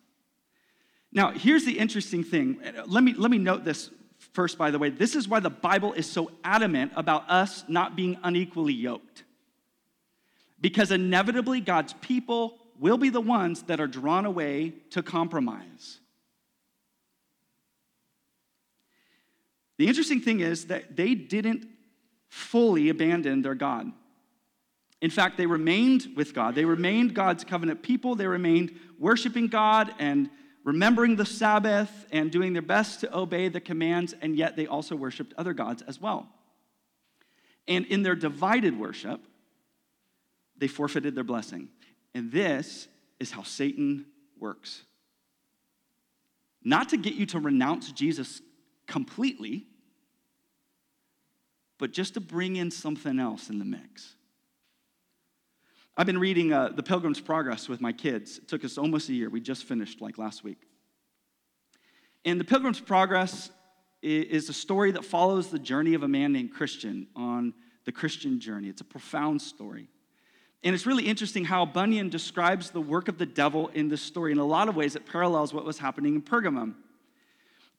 Now, 1.12 1.32
here's 1.32 1.66
the 1.66 1.78
interesting 1.78 2.24
thing. 2.24 2.62
Let 2.86 3.04
me, 3.04 3.14
let 3.14 3.32
me 3.32 3.38
note 3.38 3.64
this 3.66 3.90
first, 4.34 4.58
by 4.58 4.72
the 4.72 4.80
way. 4.80 4.90
This 4.90 5.16
is 5.16 5.28
why 5.28 5.40
the 5.40 5.50
Bible 5.50 5.94
is 5.94 6.10
so 6.10 6.32
adamant 6.44 6.94
about 6.96 7.30
us 7.30 7.66
not 7.68 7.96
being 7.96 8.18
unequally 8.24 8.74
yoked. 8.74 9.24
Because 10.60 10.92
inevitably, 10.92 11.60
God's 11.60 11.94
people 12.02 12.58
will 12.80 12.98
be 12.98 13.10
the 13.10 13.22
ones 13.22 13.64
that 13.64 13.80
are 13.80 13.88
drawn 13.88 14.26
away 14.26 14.74
to 14.92 15.04
compromise. 15.04 16.00
The 19.78 19.88
interesting 19.88 20.22
thing 20.22 20.40
is 20.42 20.66
that 20.68 20.96
they 20.96 21.16
didn't 21.16 21.68
fully 22.32 22.88
abandoned 22.88 23.44
their 23.44 23.54
God. 23.54 23.92
In 25.02 25.10
fact, 25.10 25.38
they 25.38 25.46
remained 25.46 26.14
with 26.16 26.34
God. 26.34 26.56
They 26.56 26.64
remained 26.64 27.14
God's 27.14 27.44
covenant 27.44 27.84
people. 27.84 28.16
They 28.16 28.26
remained 28.26 28.80
worshiping 28.98 29.48
God 29.48 29.94
and 30.00 30.30
remembering 30.64 31.18
the 31.18 31.26
Sabbath 31.26 31.92
and 32.10 32.32
doing 32.32 32.54
their 32.54 32.62
best 32.62 33.02
to 33.02 33.18
obey 33.18 33.50
the 33.50 33.60
commands, 33.60 34.16
and 34.22 34.38
yet 34.38 34.56
they 34.56 34.66
also 34.66 34.96
worshiped 34.96 35.34
other 35.38 35.54
gods 35.54 35.82
as 35.82 36.00
well. 36.00 36.30
And 37.68 37.86
in 37.88 38.02
their 38.02 38.16
divided 38.16 38.80
worship, 38.80 39.20
they 40.56 40.68
forfeited 40.68 41.16
their 41.16 41.26
blessing. 41.26 41.68
And 42.14 42.32
this 42.32 42.88
is 43.20 43.32
how 43.32 43.44
Satan 43.44 44.06
works. 44.40 44.84
Not 46.64 46.90
to 46.90 46.98
get 46.98 47.16
you 47.16 47.26
to 47.28 47.40
renounce 47.40 47.92
Jesus 47.92 48.42
completely, 48.88 49.66
but 51.82 51.92
just 51.92 52.14
to 52.14 52.22
bring 52.22 52.58
in 52.58 52.70
something 52.70 53.20
else 53.20 53.50
in 53.50 53.58
the 53.58 53.66
mix. 53.66 54.14
I've 55.98 56.06
been 56.06 56.20
reading 56.20 56.54
uh, 56.54 56.70
The 56.70 56.84
Pilgrim's 56.84 57.20
Progress 57.20 57.68
with 57.68 57.82
my 57.82 57.92
kids. 57.92 58.38
It 58.38 58.48
took 58.48 58.64
us 58.64 58.78
almost 58.78 59.10
a 59.10 59.14
year. 59.14 59.32
We 59.32 59.42
just 59.42 59.64
finished 59.64 60.00
like 60.00 60.20
last 60.20 60.44
week. 60.44 60.60
And 62.24 62.40
The 62.40 62.44
Pilgrim's 62.44 62.80
Progress 62.80 63.50
is 64.04 64.48
a 64.48 64.54
story 64.54 64.92
that 64.92 65.04
follows 65.04 65.50
the 65.50 65.58
journey 65.58 65.96
of 65.96 66.04
a 66.04 66.08
man 66.08 66.32
named 66.32 66.54
Christian 66.54 67.08
on 67.16 67.52
the 67.86 67.92
Christian 67.92 68.40
journey. 68.40 68.70
It's 68.70 68.82
a 68.82 68.86
profound 68.86 69.42
story. 69.42 69.90
And 70.64 70.76
it's 70.76 70.86
really 70.86 71.08
interesting 71.08 71.46
how 71.46 71.66
Bunyan 71.66 72.10
describes 72.10 72.70
the 72.70 72.82
work 72.82 73.08
of 73.08 73.18
the 73.18 73.26
devil 73.26 73.70
in 73.70 73.90
this 73.90 74.04
story. 74.04 74.32
In 74.32 74.38
a 74.38 74.46
lot 74.46 74.70
of 74.70 74.76
ways, 74.76 74.96
it 74.96 75.08
parallels 75.08 75.52
what 75.52 75.66
was 75.66 75.80
happening 75.80 76.14
in 76.14 76.22
Pergamum. 76.22 76.76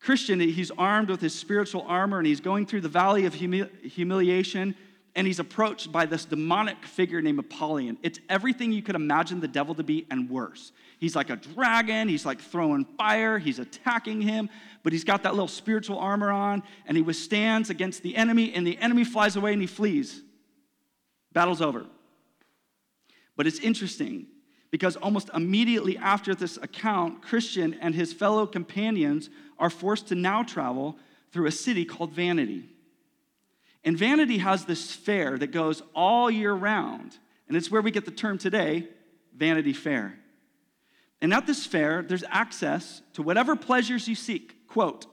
Christian, 0.03 0.41
he's 0.41 0.73
armed 0.73 1.11
with 1.11 1.21
his 1.21 1.33
spiritual 1.33 1.85
armor 1.87 2.19
and 2.19 2.27
he's 2.27 2.41
going 2.41 2.67
through 2.67 2.81
the 2.81 2.88
valley 2.88 3.25
of 3.25 3.35
humi- 3.35 3.71
humiliation 3.85 4.75
and 5.15 5.27
he's 5.27 5.38
approached 5.38 5.93
by 5.93 6.07
this 6.07 6.25
demonic 6.25 6.85
figure 6.85 7.23
named 7.23 7.38
Apollyon. 7.38 7.99
It's 8.03 8.19
everything 8.29 8.73
you 8.73 8.83
could 8.83 8.97
imagine 8.97 9.41
the 9.41 9.47
devil 9.47 9.75
to 9.77 9.85
be 9.85 10.07
and 10.11 10.29
worse. 10.29 10.73
He's 10.99 11.15
like 11.15 11.31
a 11.31 11.37
dragon, 11.37 12.09
he's 12.09 12.27
like 12.27 12.41
throwing 12.41 12.85
fire, 12.85 13.38
he's 13.38 13.61
attacking 13.61 14.23
him, 14.23 14.51
but 14.83 14.93
he's 14.93 15.05
got 15.05 15.23
that 15.23 15.35
little 15.35 15.47
spiritual 15.47 15.99
armor 15.99 16.33
on 16.33 16.65
and 16.87 16.97
he 16.97 17.03
withstands 17.03 17.71
against 17.71 18.03
the 18.03 18.17
enemy 18.17 18.53
and 18.55 18.67
the 18.67 18.79
enemy 18.79 19.05
flies 19.05 19.37
away 19.37 19.53
and 19.53 19.61
he 19.61 19.69
flees. 19.69 20.21
Battle's 21.33 21.62
over. 21.62 21.87
But 23.37 23.47
it's 23.47 23.61
interesting 23.61 24.27
because 24.73 24.97
almost 24.97 25.31
immediately 25.35 25.97
after 25.99 26.35
this 26.35 26.57
account, 26.57 27.23
Christian 27.23 27.75
and 27.75 27.95
his 27.95 28.12
fellow 28.12 28.47
companions 28.47 29.29
are 29.62 29.70
forced 29.70 30.09
to 30.09 30.16
now 30.16 30.42
travel 30.42 30.98
through 31.31 31.46
a 31.46 31.53
city 31.53 31.85
called 31.85 32.12
Vanity. 32.12 32.68
And 33.85 33.96
Vanity 33.96 34.38
has 34.38 34.64
this 34.64 34.92
fair 34.92 35.38
that 35.38 35.53
goes 35.53 35.83
all 35.94 36.29
year 36.29 36.53
round, 36.53 37.16
and 37.46 37.57
it's 37.57 37.70
where 37.70 37.81
we 37.81 37.92
get 37.92 38.05
the 38.05 38.11
term 38.11 38.38
today, 38.38 38.88
Vanity 39.35 39.72
Fair. 39.72 40.18
And 41.20 41.33
at 41.33 41.46
this 41.46 41.64
fair, 41.64 42.03
there's 42.03 42.25
access 42.29 43.03
to 43.12 43.22
whatever 43.22 43.55
pleasures 43.55 44.09
you 44.09 44.16
seek 44.16 44.66
quote, 44.66 45.07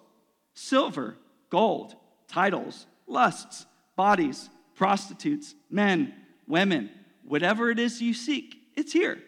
silver, 0.56 1.16
gold, 1.52 1.94
titles, 2.28 2.88
lusts, 3.06 3.68
bodies, 3.96 4.50
prostitutes, 4.74 5.54
men, 5.70 6.14
women, 6.48 6.90
whatever 7.24 7.70
it 7.70 7.78
is 7.78 8.02
you 8.02 8.16
seek, 8.16 8.56
it's 8.76 8.94
here. 8.94 9.20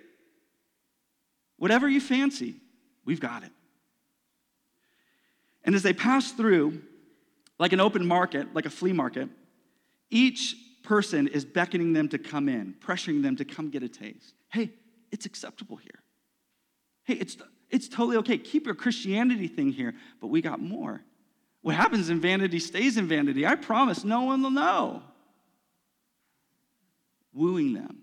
Whatever 1.58 1.88
you 1.88 2.02
fancy, 2.02 2.56
we've 3.06 3.20
got 3.20 3.44
it. 3.44 3.52
And 5.64 5.76
as 5.76 5.84
they 5.84 5.94
pass 5.94 6.32
through, 6.32 6.82
like 7.60 7.74
an 7.74 7.80
open 7.80 8.06
market, 8.06 8.54
like 8.54 8.66
a 8.66 8.70
flea 8.70 8.94
market, 8.94 9.30
each 10.10 10.56
person 10.84 11.28
is 11.28 11.46
beckoning 11.46 11.94
them 11.94 12.10
to 12.10 12.18
come 12.18 12.50
in, 12.50 12.76
pressuring 12.80 13.22
them 13.22 13.36
to 13.38 13.46
come 13.46 13.70
get 13.70 13.84
a 13.84 13.90
taste. 13.90 14.34
Hey, 14.50 14.72
it's 15.12 15.26
acceptable 15.26 15.78
here. 15.78 16.02
Hey, 17.04 17.16
it's, 17.16 17.38
it's 17.70 17.88
totally 17.88 18.18
okay. 18.18 18.38
Keep 18.38 18.66
your 18.66 18.76
Christianity 18.76 19.48
thing 19.48 19.72
here, 19.72 19.94
but 20.20 20.28
we 20.28 20.42
got 20.42 20.60
more. 20.60 21.02
What 21.62 21.76
happens 21.76 22.10
in 22.10 22.20
vanity 22.20 22.60
stays 22.60 22.98
in 22.98 23.08
vanity. 23.08 23.46
I 23.46 23.56
promise 23.56 24.04
no 24.04 24.24
one 24.24 24.42
will 24.42 24.50
know. 24.50 25.04
Wooing 27.34 27.74
them. 27.74 28.01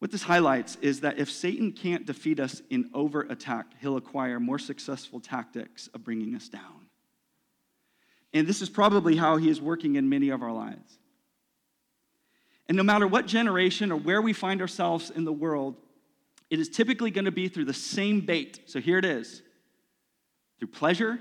What 0.00 0.10
this 0.10 0.22
highlights 0.22 0.76
is 0.80 1.00
that 1.00 1.18
if 1.18 1.30
Satan 1.30 1.72
can't 1.72 2.06
defeat 2.06 2.40
us 2.40 2.62
in 2.70 2.90
over 2.94 3.20
attack, 3.20 3.66
he'll 3.80 3.98
acquire 3.98 4.40
more 4.40 4.58
successful 4.58 5.20
tactics 5.20 5.88
of 5.88 6.02
bringing 6.02 6.34
us 6.34 6.48
down. 6.48 6.86
And 8.32 8.46
this 8.46 8.62
is 8.62 8.70
probably 8.70 9.16
how 9.16 9.36
he 9.36 9.50
is 9.50 9.60
working 9.60 9.96
in 9.96 10.08
many 10.08 10.30
of 10.30 10.42
our 10.42 10.52
lives. 10.52 10.98
And 12.66 12.76
no 12.76 12.82
matter 12.82 13.06
what 13.06 13.26
generation 13.26 13.92
or 13.92 13.96
where 13.96 14.22
we 14.22 14.32
find 14.32 14.62
ourselves 14.62 15.10
in 15.10 15.24
the 15.24 15.32
world, 15.32 15.76
it 16.48 16.58
is 16.58 16.70
typically 16.70 17.10
going 17.10 17.26
to 17.26 17.32
be 17.32 17.48
through 17.48 17.66
the 17.66 17.74
same 17.74 18.20
bait. 18.20 18.60
So 18.66 18.80
here 18.80 18.96
it 18.96 19.04
is 19.04 19.42
through 20.58 20.68
pleasure 20.68 21.20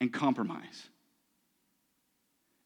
and 0.00 0.12
compromise. 0.12 0.88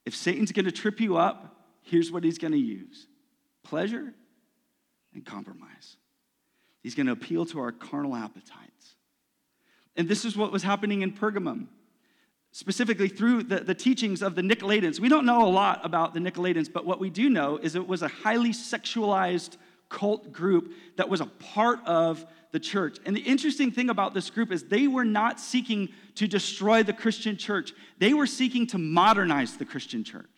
If 0.04 0.14
Satan's 0.14 0.52
going 0.52 0.66
to 0.66 0.72
trip 0.72 1.00
you 1.00 1.16
up, 1.16 1.56
here's 1.82 2.12
what 2.12 2.24
he's 2.24 2.38
going 2.38 2.52
to 2.52 2.58
use 2.58 3.06
pleasure 3.64 4.12
and 5.18 5.26
compromise. 5.26 5.96
He's 6.82 6.94
going 6.94 7.06
to 7.06 7.12
appeal 7.12 7.44
to 7.46 7.60
our 7.60 7.72
carnal 7.72 8.14
appetites. 8.14 8.94
And 9.96 10.08
this 10.08 10.24
is 10.24 10.36
what 10.36 10.52
was 10.52 10.62
happening 10.62 11.02
in 11.02 11.12
Pergamum. 11.12 11.66
specifically 12.52 13.08
through 13.08 13.42
the, 13.42 13.60
the 13.60 13.74
teachings 13.74 14.22
of 14.22 14.34
the 14.34 14.42
Nicolaitans. 14.42 14.98
We 14.98 15.08
don't 15.08 15.26
know 15.26 15.46
a 15.46 15.50
lot 15.50 15.84
about 15.84 16.14
the 16.14 16.20
Nicolaitans, 16.20 16.72
but 16.72 16.86
what 16.86 16.98
we 16.98 17.10
do 17.10 17.28
know 17.28 17.58
is 17.58 17.74
it 17.74 17.86
was 17.86 18.02
a 18.02 18.08
highly 18.08 18.50
sexualized 18.50 19.56
cult 19.88 20.32
group 20.32 20.72
that 20.96 21.08
was 21.08 21.20
a 21.20 21.26
part 21.26 21.80
of 21.86 22.24
the 22.52 22.60
church. 22.60 22.98
And 23.04 23.14
the 23.14 23.20
interesting 23.20 23.70
thing 23.70 23.90
about 23.90 24.14
this 24.14 24.30
group 24.30 24.50
is 24.50 24.64
they 24.64 24.86
were 24.86 25.04
not 25.04 25.38
seeking 25.38 25.90
to 26.16 26.26
destroy 26.26 26.82
the 26.82 26.92
Christian 26.92 27.36
church, 27.36 27.72
they 27.98 28.14
were 28.14 28.26
seeking 28.26 28.66
to 28.68 28.78
modernize 28.78 29.56
the 29.56 29.64
Christian 29.64 30.02
church. 30.02 30.37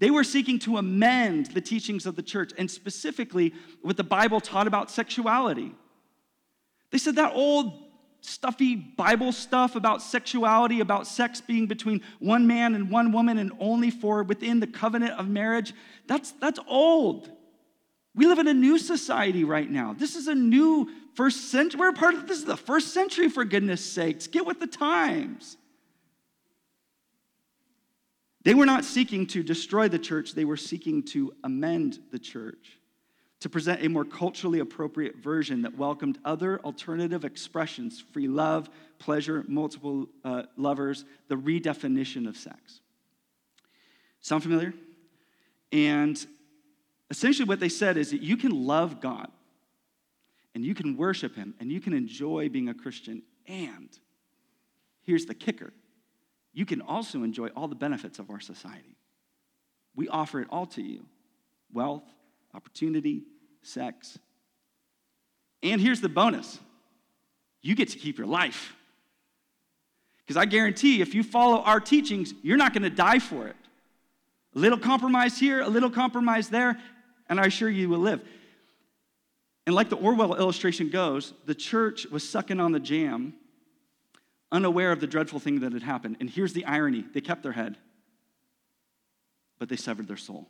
They 0.00 0.10
were 0.10 0.24
seeking 0.24 0.58
to 0.60 0.78
amend 0.78 1.46
the 1.46 1.60
teachings 1.60 2.06
of 2.06 2.16
the 2.16 2.22
church, 2.22 2.52
and 2.58 2.70
specifically 2.70 3.54
what 3.82 3.96
the 3.96 4.04
Bible 4.04 4.40
taught 4.40 4.66
about 4.66 4.90
sexuality. 4.90 5.72
They 6.90 6.98
said 6.98 7.16
that 7.16 7.34
old 7.34 7.90
stuffy 8.22 8.76
Bible 8.76 9.32
stuff 9.32 9.76
about 9.76 10.02
sexuality, 10.02 10.80
about 10.80 11.06
sex 11.06 11.40
being 11.40 11.66
between 11.66 12.02
one 12.18 12.46
man 12.46 12.74
and 12.74 12.90
one 12.90 13.12
woman 13.12 13.38
and 13.38 13.52
only 13.60 13.90
for 13.90 14.22
within 14.22 14.60
the 14.60 14.66
covenant 14.66 15.12
of 15.12 15.28
marriage, 15.28 15.72
that's, 16.06 16.32
that's 16.32 16.58
old. 16.66 17.30
We 18.14 18.26
live 18.26 18.38
in 18.38 18.48
a 18.48 18.54
new 18.54 18.78
society 18.78 19.44
right 19.44 19.70
now. 19.70 19.94
This 19.96 20.16
is 20.16 20.28
a 20.28 20.34
new 20.34 20.90
first 21.14 21.50
century. 21.50 21.78
We're 21.78 21.92
part 21.92 22.14
of 22.14 22.26
this 22.26 22.38
is 22.38 22.44
the 22.44 22.56
first 22.56 22.92
century, 22.92 23.28
for 23.28 23.44
goodness 23.44 23.84
sakes. 23.84 24.26
Get 24.26 24.46
with 24.46 24.60
the 24.60 24.66
times. 24.66 25.56
They 28.42 28.54
were 28.54 28.66
not 28.66 28.84
seeking 28.84 29.26
to 29.28 29.42
destroy 29.42 29.88
the 29.88 29.98
church, 29.98 30.34
they 30.34 30.44
were 30.44 30.56
seeking 30.56 31.02
to 31.04 31.34
amend 31.44 31.98
the 32.10 32.18
church, 32.18 32.78
to 33.40 33.48
present 33.48 33.84
a 33.84 33.88
more 33.88 34.04
culturally 34.04 34.60
appropriate 34.60 35.16
version 35.16 35.62
that 35.62 35.76
welcomed 35.76 36.18
other 36.24 36.58
alternative 36.60 37.24
expressions 37.24 38.02
free 38.12 38.28
love, 38.28 38.70
pleasure, 38.98 39.44
multiple 39.46 40.06
uh, 40.24 40.44
lovers, 40.56 41.04
the 41.28 41.36
redefinition 41.36 42.26
of 42.26 42.36
sex. 42.36 42.80
Sound 44.20 44.42
familiar? 44.42 44.74
And 45.72 46.24
essentially, 47.10 47.46
what 47.46 47.60
they 47.60 47.68
said 47.68 47.96
is 47.96 48.10
that 48.10 48.22
you 48.22 48.36
can 48.36 48.66
love 48.66 49.00
God 49.00 49.30
and 50.54 50.64
you 50.64 50.74
can 50.74 50.96
worship 50.96 51.36
Him 51.36 51.54
and 51.60 51.70
you 51.70 51.80
can 51.80 51.92
enjoy 51.92 52.48
being 52.48 52.68
a 52.68 52.74
Christian. 52.74 53.22
And 53.46 53.88
here's 55.02 55.26
the 55.26 55.34
kicker 55.34 55.72
you 56.52 56.66
can 56.66 56.80
also 56.80 57.22
enjoy 57.22 57.48
all 57.48 57.68
the 57.68 57.74
benefits 57.74 58.18
of 58.18 58.30
our 58.30 58.40
society. 58.40 58.96
We 59.94 60.08
offer 60.08 60.40
it 60.40 60.48
all 60.50 60.66
to 60.66 60.82
you 60.82 61.06
wealth, 61.72 62.04
opportunity, 62.54 63.22
sex. 63.62 64.18
And 65.62 65.80
here's 65.80 66.00
the 66.00 66.08
bonus 66.08 66.58
you 67.62 67.74
get 67.74 67.90
to 67.90 67.98
keep 67.98 68.18
your 68.18 68.26
life. 68.26 68.74
Because 70.18 70.36
I 70.36 70.46
guarantee 70.46 71.00
if 71.00 71.14
you 71.14 71.22
follow 71.22 71.60
our 71.62 71.80
teachings, 71.80 72.32
you're 72.42 72.56
not 72.56 72.72
going 72.72 72.84
to 72.84 72.90
die 72.90 73.18
for 73.18 73.48
it. 73.48 73.56
A 74.54 74.58
little 74.58 74.78
compromise 74.78 75.38
here, 75.38 75.60
a 75.60 75.68
little 75.68 75.90
compromise 75.90 76.48
there, 76.48 76.78
and 77.28 77.40
I 77.40 77.46
assure 77.46 77.68
you, 77.68 77.82
you 77.82 77.88
will 77.88 77.98
live. 77.98 78.20
And 79.66 79.74
like 79.74 79.90
the 79.90 79.96
Orwell 79.96 80.36
illustration 80.36 80.88
goes, 80.88 81.34
the 81.46 81.54
church 81.54 82.06
was 82.06 82.28
sucking 82.28 82.58
on 82.58 82.72
the 82.72 82.80
jam 82.80 83.34
unaware 84.52 84.92
of 84.92 85.00
the 85.00 85.06
dreadful 85.06 85.40
thing 85.40 85.60
that 85.60 85.72
had 85.72 85.82
happened. 85.82 86.16
And 86.20 86.28
here's 86.28 86.52
the 86.52 86.64
irony 86.64 87.04
they 87.12 87.20
kept 87.20 87.42
their 87.42 87.52
head, 87.52 87.76
but 89.58 89.68
they 89.68 89.76
severed 89.76 90.08
their 90.08 90.16
soul. 90.16 90.48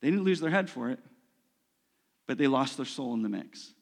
They 0.00 0.10
didn't 0.10 0.24
lose 0.24 0.40
their 0.40 0.50
head 0.50 0.70
for 0.70 0.90
it, 0.90 1.00
but 2.26 2.38
they 2.38 2.46
lost 2.46 2.76
their 2.76 2.86
soul 2.86 3.14
in 3.14 3.22
the 3.22 3.28
mix. 3.28 3.72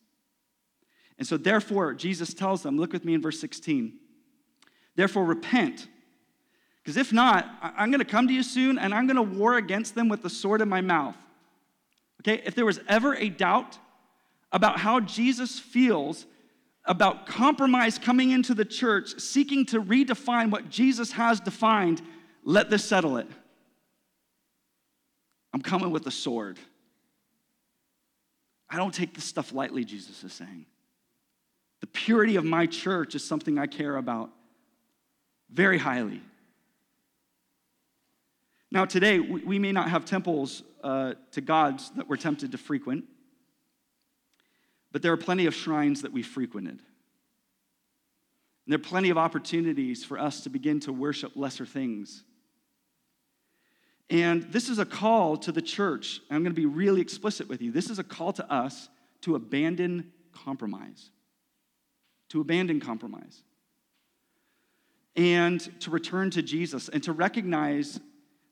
And 1.19 1.27
so, 1.27 1.37
therefore, 1.37 1.95
Jesus 1.95 2.35
tells 2.35 2.63
them, 2.63 2.77
look 2.77 2.93
with 2.93 3.05
me 3.05 3.15
in 3.15 3.23
verse 3.23 3.41
16. 3.41 3.95
Therefore, 4.97 5.25
repent. 5.25 5.89
Because 6.83 6.97
if 6.97 7.13
not, 7.13 7.49
I'm 7.63 7.91
going 7.91 8.01
to 8.01 8.05
come 8.05 8.29
to 8.29 8.35
you 8.35 8.43
soon 8.43 8.79
and 8.79 8.95
I'm 8.95 9.07
going 9.07 9.17
to 9.17 9.23
war 9.23 9.57
against 9.57 9.95
them 9.95 10.09
with 10.09 10.23
the 10.23 10.31
sword 10.31 10.61
in 10.61 10.69
my 10.69 10.81
mouth. 10.81 11.17
Okay? 12.21 12.43
If 12.45 12.55
there 12.55 12.67
was 12.67 12.81
ever 12.89 13.15
a 13.15 13.29
doubt 13.29 13.79
about 14.53 14.79
how 14.79 15.01
Jesus 15.01 15.59
feels 15.59 16.27
about 16.87 17.27
compromise 17.27 17.99
coming 17.99 18.31
into 18.31 18.55
the 18.55 18.65
church, 18.65 19.21
seeking 19.21 19.67
to 19.67 19.83
redefine 19.83 20.51
what 20.51 20.71
Jesus 20.71 21.13
has 21.13 21.41
defined, 21.41 22.01
let 22.45 22.71
this 22.71 22.85
settle 22.85 23.17
it. 23.17 23.29
I'm 25.53 25.63
coming 25.63 25.91
with 25.91 26.07
a 26.07 26.11
sword. 26.11 26.59
I 28.69 28.77
don't 28.77 28.95
take 28.95 29.15
this 29.15 29.25
stuff 29.25 29.53
lightly, 29.53 29.85
Jesus 29.85 30.23
is 30.23 30.33
saying. 30.33 30.67
The 31.81 31.87
purity 31.87 32.37
of 32.37 32.45
my 32.45 32.67
church 32.67 33.15
is 33.15 33.25
something 33.25 33.59
I 33.59 33.67
care 33.67 33.97
about 33.97 34.31
very 35.51 35.79
highly. 35.79 36.23
Now, 38.71 38.85
today, 38.85 39.21
we 39.21 39.59
may 39.59 39.73
not 39.73 39.89
have 39.89 40.05
temples 40.05 40.63
uh, 40.83 41.15
to 41.33 41.41
gods 41.41 41.91
that 41.97 42.09
we're 42.09 42.17
tempted 42.17 42.53
to 42.53 42.59
frequent. 42.59 43.05
But 44.97 45.03
there 45.03 45.13
are 45.13 45.19
plenty 45.19 45.45
of 45.45 45.55
shrines 45.55 46.01
that 46.01 46.13
we 46.15 46.23
frequented. 46.23 46.79
And 46.79 46.81
there 48.67 48.77
are 48.77 48.83
plenty 48.83 49.11
of 49.11 49.19
opportunities 49.19 50.03
for 50.03 50.19
us 50.19 50.41
to 50.45 50.49
begin 50.49 50.81
to 50.81 50.91
worship 50.91 51.33
lesser 51.35 51.67
things. 51.67 52.25
And 54.09 54.45
this 54.45 54.71
is 54.71 54.79
a 54.79 54.87
call 54.87 55.37
to 55.37 55.53
the 55.53 55.61
church. 55.61 56.23
I'm 56.31 56.43
going 56.43 56.55
to 56.55 56.59
be 56.59 56.65
really 56.65 57.03
explicit 57.03 57.47
with 57.47 57.61
you. 57.61 57.73
This 57.73 57.91
is 57.91 57.99
a 57.99 58.05
call 58.05 58.33
to 58.33 58.51
us 58.51 58.89
to 59.21 59.35
abandon 59.35 60.13
compromise. 60.33 61.11
To 62.31 62.41
abandon 62.41 62.81
compromise. 62.81 63.43
And 65.15 65.61
to 65.83 65.91
return 65.91 66.31
to 66.31 66.43
Jesus 66.43 66.89
and 66.89 67.03
to 67.03 67.13
recognize 67.13 68.01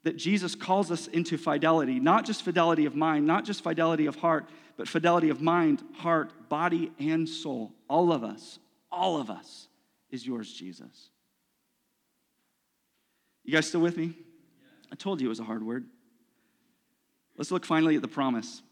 that 0.02 0.18
Jesus 0.18 0.54
calls 0.54 0.90
us 0.90 1.06
into 1.06 1.38
fidelity, 1.38 2.00
not 2.00 2.26
just 2.26 2.42
fidelity 2.42 2.84
of 2.84 2.94
mind, 2.94 3.26
not 3.26 3.46
just 3.46 3.62
fidelity 3.62 4.04
of 4.04 4.16
heart, 4.16 4.50
but 4.76 4.88
fidelity 4.88 5.30
of 5.30 5.40
mind, 5.40 5.82
heart, 5.94 6.48
body, 6.48 6.92
and 6.98 7.28
soul. 7.28 7.72
All 7.88 8.12
of 8.12 8.24
us, 8.24 8.58
all 8.90 9.20
of 9.20 9.30
us 9.30 9.68
is 10.10 10.26
yours, 10.26 10.52
Jesus. 10.52 11.10
You 13.44 13.52
guys 13.52 13.66
still 13.66 13.80
with 13.80 13.96
me? 13.96 14.14
I 14.90 14.96
told 14.96 15.20
you 15.20 15.26
it 15.26 15.28
was 15.28 15.40
a 15.40 15.44
hard 15.44 15.64
word. 15.64 15.84
Let's 17.36 17.50
look 17.50 17.64
finally 17.64 17.96
at 17.96 18.02
the 18.02 18.08
promise. 18.08 18.62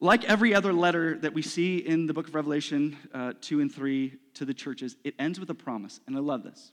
Like 0.00 0.24
every 0.24 0.54
other 0.54 0.72
letter 0.72 1.18
that 1.18 1.34
we 1.34 1.42
see 1.42 1.78
in 1.78 2.06
the 2.06 2.14
book 2.14 2.28
of 2.28 2.34
Revelation 2.34 2.96
uh, 3.12 3.32
2 3.40 3.60
and 3.60 3.74
3 3.74 4.14
to 4.34 4.44
the 4.44 4.54
churches, 4.54 4.96
it 5.02 5.14
ends 5.18 5.40
with 5.40 5.50
a 5.50 5.54
promise. 5.54 6.00
And 6.06 6.16
I 6.16 6.20
love 6.20 6.44
this 6.44 6.72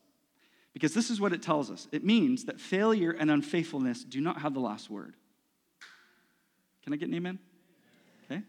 because 0.75 0.93
this 0.93 1.09
is 1.09 1.21
what 1.21 1.31
it 1.31 1.41
tells 1.41 1.71
us 1.71 1.87
it 1.93 2.03
means 2.03 2.43
that 2.45 2.59
failure 2.59 3.11
and 3.11 3.31
unfaithfulness 3.31 4.03
do 4.03 4.19
not 4.19 4.41
have 4.41 4.53
the 4.53 4.59
last 4.59 4.89
word. 4.89 5.15
Can 6.83 6.91
I 6.91 6.97
get 6.97 7.07
an 7.07 7.15
amen? 7.15 7.39
Okay. 8.29 8.43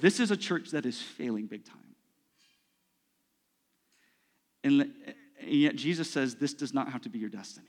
This 0.00 0.20
is 0.20 0.30
a 0.30 0.38
church 0.38 0.70
that 0.70 0.86
is 0.86 1.00
failing 1.00 1.46
big 1.46 1.66
time. 1.66 1.76
And 4.64 4.90
yet 5.46 5.76
Jesus 5.76 6.10
says 6.10 6.36
this 6.36 6.54
does 6.54 6.72
not 6.72 6.90
have 6.90 7.02
to 7.02 7.10
be 7.10 7.18
your 7.18 7.28
destiny. 7.28 7.68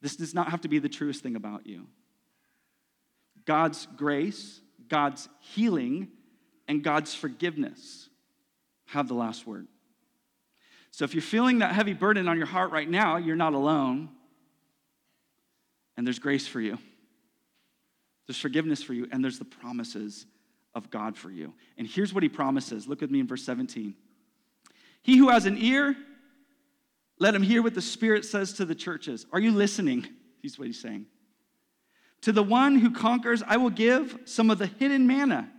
This 0.00 0.16
does 0.16 0.32
not 0.32 0.50
have 0.50 0.62
to 0.62 0.68
be 0.68 0.78
the 0.78 0.88
truest 0.88 1.22
thing 1.22 1.36
about 1.36 1.66
you. 1.66 1.86
God's 3.44 3.86
grace, 3.98 4.62
God's 4.88 5.28
healing, 5.40 6.08
and 6.66 6.82
God's 6.82 7.14
forgiveness 7.14 8.08
have 8.86 9.06
the 9.06 9.14
last 9.14 9.46
word. 9.46 9.68
So 10.92 11.04
if 11.04 11.14
you're 11.14 11.22
feeling 11.22 11.58
that 11.60 11.72
heavy 11.72 11.94
burden 11.94 12.28
on 12.28 12.36
your 12.36 12.46
heart 12.46 12.70
right 12.70 12.88
now, 12.88 13.16
you're 13.16 13.34
not 13.34 13.54
alone. 13.54 14.10
And 15.96 16.06
there's 16.06 16.18
grace 16.18 16.46
for 16.46 16.60
you, 16.60 16.78
there's 18.26 18.38
forgiveness 18.38 18.82
for 18.82 18.94
you, 18.94 19.08
and 19.10 19.22
there's 19.22 19.38
the 19.38 19.44
promises 19.44 20.26
of 20.74 20.90
God 20.90 21.16
for 21.16 21.30
you. 21.30 21.52
And 21.76 21.86
here's 21.86 22.14
what 22.14 22.22
he 22.22 22.28
promises. 22.28 22.86
Look 22.86 23.00
with 23.00 23.10
me 23.10 23.20
in 23.20 23.26
verse 23.26 23.44
17. 23.44 23.94
He 25.02 25.16
who 25.16 25.28
has 25.28 25.46
an 25.46 25.58
ear, 25.58 25.96
let 27.18 27.34
him 27.34 27.42
hear 27.42 27.62
what 27.62 27.74
the 27.74 27.82
Spirit 27.82 28.24
says 28.24 28.54
to 28.54 28.64
the 28.64 28.74
churches. 28.74 29.26
Are 29.32 29.40
you 29.40 29.50
listening? 29.50 30.06
He's 30.40 30.58
what 30.58 30.66
he's 30.66 30.80
saying. 30.80 31.06
To 32.22 32.32
the 32.32 32.42
one 32.42 32.76
who 32.76 32.90
conquers, 32.90 33.42
I 33.46 33.56
will 33.56 33.70
give 33.70 34.18
some 34.24 34.50
of 34.50 34.58
the 34.58 34.66
hidden 34.66 35.06
manna. 35.06 35.50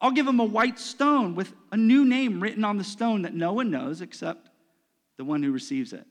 I'll 0.00 0.12
give 0.12 0.26
him 0.26 0.40
a 0.40 0.44
white 0.44 0.78
stone 0.78 1.34
with 1.34 1.52
a 1.72 1.76
new 1.76 2.04
name 2.04 2.40
written 2.40 2.64
on 2.64 2.76
the 2.76 2.84
stone 2.84 3.22
that 3.22 3.34
no 3.34 3.52
one 3.52 3.70
knows 3.70 4.00
except 4.00 4.48
the 5.16 5.24
one 5.24 5.42
who 5.42 5.50
receives 5.50 5.92
it. 5.92 6.06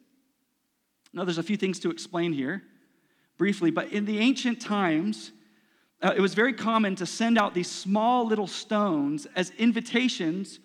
Now, 1.13 1.23
there's 1.23 1.37
a 1.37 1.43
few 1.43 1.57
things 1.57 1.79
to 1.79 1.89
explain 1.89 2.33
here 2.33 2.63
briefly, 3.37 3.71
but 3.71 3.91
in 3.91 4.05
the 4.05 4.19
ancient 4.19 4.59
times, 4.59 5.31
uh, 6.01 6.13
it 6.15 6.21
was 6.21 6.33
very 6.33 6.53
common 6.53 6.95
to 6.95 7.05
send 7.05 7.37
out 7.37 7.53
these 7.53 7.71
small 7.71 8.27
little 8.27 8.47
stones 8.47 9.25
as 9.35 9.51
invitations 9.57 10.59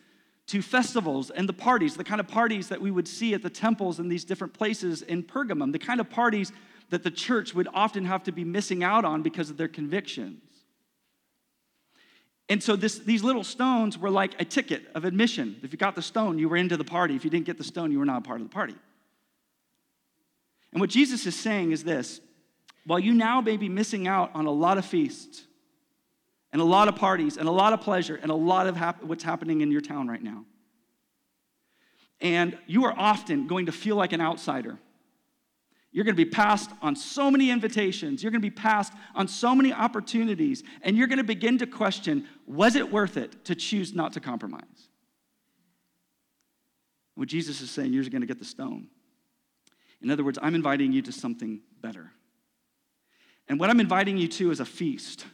to 0.48 0.60
festivals 0.60 1.30
and 1.30 1.48
the 1.48 1.52
parties, 1.52 1.96
the 1.96 2.04
kind 2.04 2.20
of 2.20 2.26
parties 2.26 2.68
that 2.68 2.80
we 2.80 2.90
would 2.90 3.06
see 3.06 3.32
at 3.34 3.42
the 3.42 3.48
temples 3.48 4.00
in 4.00 4.08
these 4.08 4.24
different 4.24 4.52
places 4.52 5.02
in 5.02 5.22
Pergamum, 5.22 5.72
the 5.72 5.78
kind 5.78 6.00
of 6.00 6.10
parties 6.10 6.52
that 6.90 7.02
the 7.02 7.10
church 7.10 7.54
would 7.54 7.68
often 7.72 8.04
have 8.04 8.24
to 8.24 8.32
be 8.32 8.44
missing 8.44 8.82
out 8.82 9.04
on 9.04 9.22
because 9.22 9.48
of 9.48 9.56
their 9.56 9.68
convictions. 9.68 10.42
And 12.52 12.62
so 12.62 12.76
this, 12.76 12.98
these 12.98 13.22
little 13.24 13.44
stones 13.44 13.96
were 13.96 14.10
like 14.10 14.38
a 14.38 14.44
ticket 14.44 14.82
of 14.94 15.06
admission. 15.06 15.56
If 15.62 15.72
you 15.72 15.78
got 15.78 15.94
the 15.94 16.02
stone, 16.02 16.38
you 16.38 16.50
were 16.50 16.58
into 16.58 16.76
the 16.76 16.84
party. 16.84 17.16
If 17.16 17.24
you 17.24 17.30
didn't 17.30 17.46
get 17.46 17.56
the 17.56 17.64
stone, 17.64 17.90
you 17.90 17.98
were 17.98 18.04
not 18.04 18.18
a 18.18 18.20
part 18.20 18.42
of 18.42 18.46
the 18.46 18.52
party. 18.52 18.74
And 20.72 20.78
what 20.78 20.90
Jesus 20.90 21.24
is 21.24 21.34
saying 21.34 21.72
is 21.72 21.82
this 21.82 22.20
while 22.84 22.98
you 22.98 23.14
now 23.14 23.40
may 23.40 23.56
be 23.56 23.70
missing 23.70 24.06
out 24.06 24.32
on 24.34 24.44
a 24.44 24.50
lot 24.50 24.76
of 24.76 24.84
feasts 24.84 25.44
and 26.52 26.60
a 26.60 26.64
lot 26.64 26.88
of 26.88 26.96
parties 26.96 27.38
and 27.38 27.48
a 27.48 27.50
lot 27.50 27.72
of 27.72 27.80
pleasure 27.80 28.18
and 28.20 28.30
a 28.30 28.34
lot 28.34 28.66
of 28.66 28.76
hap- 28.76 29.02
what's 29.02 29.24
happening 29.24 29.62
in 29.62 29.70
your 29.70 29.80
town 29.80 30.06
right 30.06 30.22
now, 30.22 30.44
and 32.20 32.58
you 32.66 32.84
are 32.84 32.94
often 32.94 33.46
going 33.46 33.64
to 33.64 33.72
feel 33.72 33.96
like 33.96 34.12
an 34.12 34.20
outsider. 34.20 34.78
You're 35.92 36.04
going 36.04 36.16
to 36.16 36.24
be 36.24 36.30
passed 36.30 36.70
on 36.80 36.96
so 36.96 37.30
many 37.30 37.50
invitations. 37.50 38.22
You're 38.22 38.32
going 38.32 38.40
to 38.40 38.50
be 38.50 38.54
passed 38.54 38.94
on 39.14 39.28
so 39.28 39.54
many 39.54 39.72
opportunities. 39.74 40.62
And 40.80 40.96
you're 40.96 41.06
going 41.06 41.18
to 41.18 41.24
begin 41.24 41.58
to 41.58 41.66
question 41.66 42.26
was 42.46 42.76
it 42.76 42.90
worth 42.90 43.18
it 43.18 43.44
to 43.44 43.54
choose 43.54 43.94
not 43.94 44.14
to 44.14 44.20
compromise? 44.20 44.88
What 47.14 47.28
Jesus 47.28 47.60
is 47.60 47.70
saying, 47.70 47.92
you're 47.92 48.04
going 48.04 48.22
to 48.22 48.26
get 48.26 48.38
the 48.38 48.44
stone. 48.44 48.88
In 50.00 50.10
other 50.10 50.24
words, 50.24 50.38
I'm 50.40 50.54
inviting 50.54 50.92
you 50.92 51.02
to 51.02 51.12
something 51.12 51.60
better. 51.80 52.10
And 53.48 53.60
what 53.60 53.68
I'm 53.68 53.80
inviting 53.80 54.16
you 54.16 54.28
to 54.28 54.50
is 54.50 54.60
a 54.60 54.64
feast. 54.64 55.26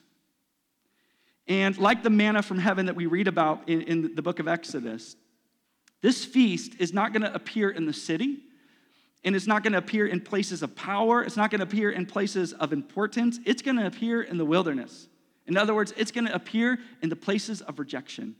And 1.46 1.78
like 1.78 2.02
the 2.02 2.10
manna 2.10 2.42
from 2.42 2.58
heaven 2.58 2.86
that 2.86 2.96
we 2.96 3.06
read 3.06 3.28
about 3.28 3.68
in, 3.68 3.82
in 3.82 4.14
the 4.16 4.22
book 4.22 4.40
of 4.40 4.48
Exodus, 4.48 5.16
this 6.02 6.24
feast 6.24 6.72
is 6.80 6.92
not 6.92 7.12
going 7.12 7.22
to 7.22 7.32
appear 7.34 7.70
in 7.70 7.86
the 7.86 7.92
city, 7.92 8.38
and 9.24 9.34
it's 9.34 9.46
not 9.46 9.62
going 9.62 9.72
to 9.72 9.78
appear 9.78 10.06
in 10.06 10.20
places 10.20 10.62
of 10.62 10.76
power. 10.76 11.22
It's 11.22 11.36
not 11.36 11.50
going 11.50 11.60
to 11.60 11.66
appear 11.66 11.90
in 11.90 12.06
places 12.06 12.52
of 12.52 12.72
importance. 12.72 13.40
It's 13.44 13.62
going 13.62 13.76
to 13.76 13.86
appear 13.86 14.22
in 14.22 14.38
the 14.38 14.44
wilderness. 14.44 15.08
In 15.46 15.56
other 15.56 15.74
words, 15.74 15.92
it's 15.96 16.10
going 16.10 16.26
to 16.26 16.34
appear 16.34 16.78
in 17.02 17.08
the 17.08 17.16
places 17.16 17.60
of 17.62 17.78
rejection 17.78 18.36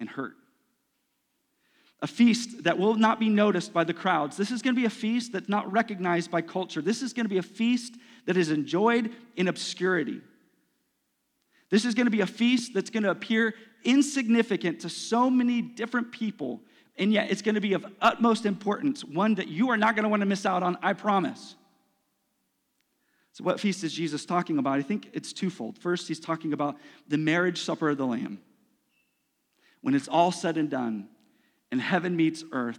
and 0.00 0.08
hurt. 0.08 0.34
A 2.00 2.06
feast 2.06 2.64
that 2.64 2.76
will 2.76 2.94
not 2.96 3.20
be 3.20 3.28
noticed 3.28 3.72
by 3.72 3.84
the 3.84 3.94
crowds. 3.94 4.36
This 4.36 4.50
is 4.50 4.62
going 4.62 4.74
to 4.74 4.80
be 4.80 4.86
a 4.86 4.90
feast 4.90 5.32
that's 5.32 5.48
not 5.48 5.70
recognized 5.72 6.30
by 6.30 6.42
culture. 6.42 6.82
This 6.82 7.02
is 7.02 7.12
going 7.12 7.24
to 7.24 7.30
be 7.30 7.38
a 7.38 7.42
feast 7.42 7.94
that 8.26 8.36
is 8.36 8.50
enjoyed 8.50 9.12
in 9.36 9.48
obscurity. 9.48 10.20
This 11.70 11.84
is 11.84 11.94
going 11.94 12.06
to 12.06 12.10
be 12.10 12.20
a 12.20 12.26
feast 12.26 12.74
that's 12.74 12.90
going 12.90 13.04
to 13.04 13.10
appear 13.10 13.54
insignificant 13.84 14.80
to 14.80 14.88
so 14.88 15.30
many 15.30 15.62
different 15.62 16.12
people, 16.12 16.60
and 16.96 17.12
yet 17.12 17.30
it's 17.30 17.42
going 17.42 17.56
to 17.56 17.60
be 17.60 17.72
of 17.72 17.84
utmost 18.00 18.46
importance, 18.46 19.04
one 19.04 19.34
that 19.34 19.48
you 19.48 19.70
are 19.70 19.76
not 19.76 19.96
going 19.96 20.04
to 20.04 20.08
want 20.08 20.20
to 20.20 20.26
miss 20.26 20.46
out 20.46 20.62
on, 20.62 20.78
I 20.82 20.92
promise. 20.92 21.56
So, 23.32 23.42
what 23.42 23.58
feast 23.58 23.82
is 23.82 23.92
Jesus 23.92 24.24
talking 24.24 24.58
about? 24.58 24.78
I 24.78 24.82
think 24.82 25.10
it's 25.12 25.32
twofold. 25.32 25.76
First, 25.78 26.06
he's 26.06 26.20
talking 26.20 26.52
about 26.52 26.76
the 27.08 27.18
marriage 27.18 27.60
supper 27.62 27.90
of 27.90 27.98
the 27.98 28.06
Lamb. 28.06 28.38
When 29.80 29.94
it's 29.94 30.08
all 30.08 30.30
said 30.30 30.56
and 30.56 30.70
done, 30.70 31.08
and 31.72 31.80
heaven 31.80 32.14
meets 32.14 32.44
earth, 32.52 32.78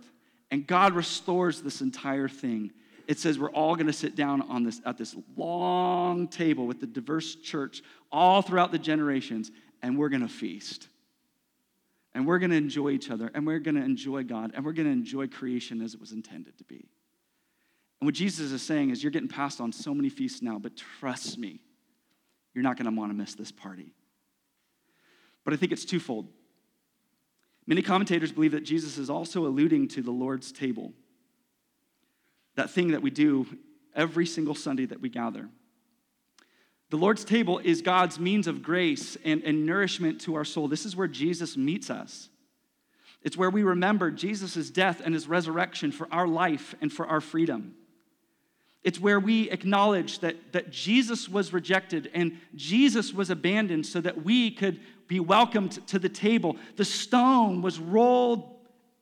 and 0.50 0.66
God 0.66 0.94
restores 0.94 1.62
this 1.62 1.82
entire 1.82 2.30
thing, 2.30 2.72
it 3.08 3.20
says 3.20 3.38
we're 3.38 3.52
all 3.52 3.76
going 3.76 3.88
to 3.88 3.94
sit 3.94 4.16
down 4.16 4.42
on 4.44 4.64
this 4.64 4.82
at 4.86 4.98
this 4.98 5.16
long 5.36 6.28
table 6.28 6.66
with 6.66 6.80
the 6.80 6.88
diverse 6.88 7.36
church 7.36 7.84
all 8.12 8.42
throughout 8.42 8.72
the 8.72 8.80
generations 8.80 9.52
and 9.82 9.98
we're 9.98 10.10
going 10.10 10.22
to 10.22 10.28
feast 10.28 10.88
and 12.16 12.26
we're 12.26 12.40
going 12.40 12.50
to 12.50 12.58
enjoy 12.58 12.90
each 12.90 13.12
other 13.12 13.30
and 13.36 13.46
we're 13.46 13.60
going 13.60 13.76
to 13.76 13.84
enjoy 13.84 14.24
god 14.24 14.54
and 14.56 14.66
we're 14.66 14.74
going 14.74 14.88
to 14.88 14.92
enjoy 14.92 15.28
creation 15.28 15.82
as 15.82 15.94
it 15.94 16.00
was 16.00 16.12
intended 16.12 16.58
to 16.58 16.64
be. 16.64 16.88
And 18.02 18.08
what 18.08 18.16
jesus 18.16 18.52
is 18.52 18.64
saying 18.64 18.90
is 18.90 19.04
you're 19.04 19.12
getting 19.12 19.30
passed 19.30 19.62
on 19.62 19.72
so 19.72 19.94
many 19.94 20.10
feasts 20.10 20.42
now 20.42 20.58
but 20.58 20.76
trust 20.76 21.38
me 21.38 21.60
you're 22.56 22.64
not 22.64 22.78
going 22.78 22.92
to 22.92 22.98
want 22.98 23.12
to 23.12 23.16
miss 23.16 23.36
this 23.36 23.52
party. 23.52 23.94
But 25.44 25.54
i 25.54 25.58
think 25.58 25.72
it's 25.72 25.86
twofold. 25.86 26.28
Many 27.68 27.84
commentators 27.84 28.32
believe 28.32 28.54
that 28.54 28.64
jesus 28.64 28.98
is 28.98 29.12
also 29.12 29.46
alluding 29.46 29.90
to 29.90 30.02
the 30.02 30.12
lord's 30.12 30.52
table 30.52 30.94
that 32.56 32.70
thing 32.70 32.92
that 32.92 33.02
we 33.02 33.10
do 33.10 33.46
every 33.96 34.26
single 34.26 34.56
Sunday 34.56 34.86
that 34.86 35.02
we 35.02 35.10
gather. 35.10 35.50
The 36.90 36.98
Lord's 36.98 37.26
table 37.26 37.60
is 37.60 37.82
God's 37.82 38.20
means 38.20 38.48
of 38.48 38.62
grace 38.62 39.18
and, 39.24 39.44
and 39.44 39.66
nourishment 39.66 40.22
to 40.22 40.36
our 40.36 40.46
soul. 40.46 40.68
This 40.68 40.86
is 40.86 40.96
where 40.96 41.08
Jesus 41.08 41.58
meets 41.58 41.90
us. 41.90 42.30
It's 43.24 43.36
where 43.36 43.50
we 43.50 43.64
remember 43.64 44.12
Jesus' 44.12 44.70
death 44.70 45.02
and 45.04 45.14
his 45.14 45.28
resurrection 45.28 45.92
for 45.92 46.08
our 46.12 46.28
life 46.28 46.76
and 46.82 46.94
for 46.94 47.08
our 47.08 47.22
freedom. 47.22 47.74
It's 48.84 49.00
where 49.00 49.20
we 49.20 49.50
acknowledge 49.50 50.20
that, 50.20 50.54
that 50.54 50.70
Jesus 50.70 51.28
was 51.28 51.52
rejected 51.52 52.12
and 52.14 52.38
Jesus 52.54 53.12
was 53.12 53.32
abandoned 53.32 53.88
so 53.88 54.00
that 54.00 54.24
we 54.24 54.52
could 54.52 54.80
be 55.08 55.20
welcomed 55.20 55.86
to 55.88 55.98
the 55.98 56.08
table. 56.08 56.56
The 56.76 56.86
stone 56.86 57.64
was 57.64 57.80
rolled 57.80 58.48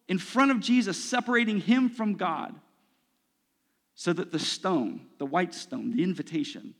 in 0.08 0.20
front 0.20 0.52
of 0.52 0.62
Jesus, 0.62 1.04
separating 1.04 1.60
him 1.60 1.90
from 1.90 2.14
God 2.16 2.56
so 3.96 4.14
that 4.14 4.32
the 4.32 4.40
stone, 4.40 5.02
the 5.18 5.26
white 5.26 5.54
stone, 5.54 5.92
the 5.92 6.04
invitation, 6.04 6.76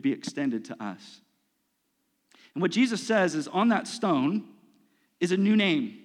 be 0.00 0.12
extended 0.12 0.64
to 0.66 0.82
us. 0.82 1.20
And 2.54 2.62
what 2.62 2.70
Jesus 2.70 3.02
says 3.02 3.34
is 3.34 3.48
on 3.48 3.68
that 3.68 3.86
stone 3.86 4.44
is 5.20 5.32
a 5.32 5.36
new 5.36 5.56
name. 5.56 5.98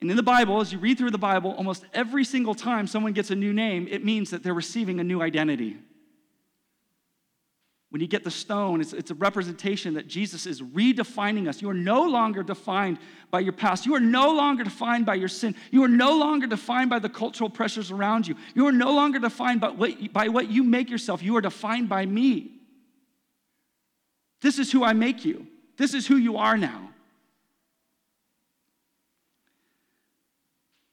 And 0.00 0.10
in 0.10 0.16
the 0.16 0.22
Bible, 0.22 0.60
as 0.60 0.72
you 0.72 0.78
read 0.78 0.96
through 0.96 1.10
the 1.10 1.18
Bible, 1.18 1.52
almost 1.52 1.84
every 1.92 2.24
single 2.24 2.54
time 2.54 2.86
someone 2.86 3.12
gets 3.12 3.30
a 3.30 3.34
new 3.34 3.52
name, 3.52 3.88
it 3.90 4.04
means 4.04 4.30
that 4.30 4.42
they're 4.44 4.54
receiving 4.54 5.00
a 5.00 5.04
new 5.04 5.20
identity. 5.20 5.76
When 7.90 8.02
you 8.02 8.06
get 8.06 8.22
the 8.22 8.30
stone, 8.30 8.82
it's, 8.82 8.92
it's 8.92 9.10
a 9.10 9.14
representation 9.14 9.94
that 9.94 10.06
Jesus 10.06 10.44
is 10.44 10.60
redefining 10.60 11.48
us. 11.48 11.62
You 11.62 11.70
are 11.70 11.74
no 11.74 12.02
longer 12.02 12.42
defined 12.42 12.98
by 13.30 13.40
your 13.40 13.54
past. 13.54 13.86
You 13.86 13.94
are 13.94 14.00
no 14.00 14.34
longer 14.34 14.62
defined 14.62 15.06
by 15.06 15.14
your 15.14 15.28
sin. 15.28 15.54
You 15.70 15.84
are 15.84 15.88
no 15.88 16.18
longer 16.18 16.46
defined 16.46 16.90
by 16.90 16.98
the 16.98 17.08
cultural 17.08 17.48
pressures 17.48 17.90
around 17.90 18.28
you. 18.28 18.34
You 18.54 18.66
are 18.66 18.72
no 18.72 18.92
longer 18.92 19.18
defined 19.18 19.62
by 19.62 19.70
what, 19.70 20.12
by 20.12 20.28
what 20.28 20.50
you 20.50 20.64
make 20.64 20.90
yourself. 20.90 21.22
You 21.22 21.36
are 21.36 21.40
defined 21.40 21.88
by 21.88 22.04
me. 22.04 22.52
This 24.42 24.58
is 24.58 24.70
who 24.70 24.84
I 24.84 24.92
make 24.92 25.24
you. 25.24 25.46
This 25.78 25.94
is 25.94 26.06
who 26.06 26.16
you 26.16 26.36
are 26.36 26.58
now. 26.58 26.90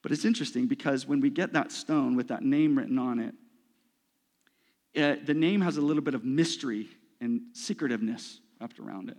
But 0.02 0.14
it's 0.14 0.24
interesting 0.24 0.68
because 0.68 1.06
when 1.06 1.20
we 1.20 1.30
get 1.30 1.54
that 1.54 1.72
stone 1.72 2.16
with 2.16 2.30
that 2.30 2.44
name 2.44 2.78
written 2.78 3.00
on 3.00 3.20
it, 3.20 3.34
uh, 4.98 5.16
the 5.24 5.34
name 5.34 5.62
has 5.62 5.78
a 5.78 5.82
little 5.82 6.04
bit 6.04 6.14
of 6.14 6.24
mystery 6.24 6.88
and 7.22 7.42
secretiveness 7.54 8.40
wrapped 8.60 8.80
around 8.80 9.10
it. 9.10 9.18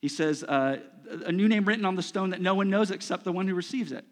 He 0.00 0.08
says, 0.08 0.42
uh, 0.42 0.78
a 1.24 1.32
new 1.32 1.48
name 1.48 1.64
written 1.64 1.84
on 1.84 1.94
the 1.94 2.02
stone 2.02 2.30
that 2.30 2.40
no 2.40 2.54
one 2.54 2.70
knows 2.70 2.90
except 2.90 3.24
the 3.24 3.32
one 3.32 3.46
who 3.46 3.54
receives 3.54 3.92
it. 3.92 4.04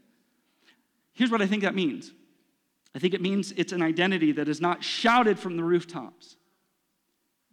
Here's 1.12 1.30
what 1.30 1.42
I 1.42 1.46
think 1.46 1.62
that 1.62 1.74
means 1.74 2.12
I 2.94 2.98
think 2.98 3.14
it 3.14 3.20
means 3.20 3.52
it's 3.52 3.72
an 3.72 3.82
identity 3.82 4.32
that 4.32 4.48
is 4.48 4.60
not 4.60 4.82
shouted 4.82 5.38
from 5.38 5.56
the 5.56 5.62
rooftops, 5.62 6.36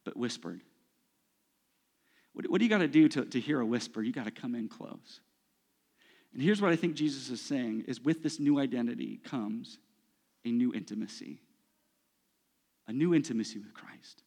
but 0.04 0.18
whispered. 0.18 0.62
What, 2.34 2.50
what 2.50 2.60
do 2.60 2.66
you 2.66 2.70
got 2.70 2.80
to 2.80 2.88
do 2.88 3.08
to 3.10 3.40
hear 3.40 3.60
a 3.60 3.66
whisper? 3.66 4.02
You 4.02 4.12
got 4.12 4.26
to 4.26 4.32
come 4.32 4.56
in 4.56 4.68
close. 4.68 5.20
And 6.34 6.42
here's 6.42 6.62
what 6.62 6.72
I 6.72 6.76
think 6.76 6.96
Jesus 6.96 7.30
is 7.30 7.42
saying 7.42 7.86
is 7.88 8.02
with 8.02 8.24
this 8.24 8.40
new 8.40 8.60
identity 8.60 9.20
comes 9.24 9.78
a 10.44 10.52
new 10.52 10.74
intimacy 10.74 11.42
a 12.88 12.94
new 12.94 13.14
intimacy 13.14 13.60
with 13.60 13.74
Christ. 13.74 14.24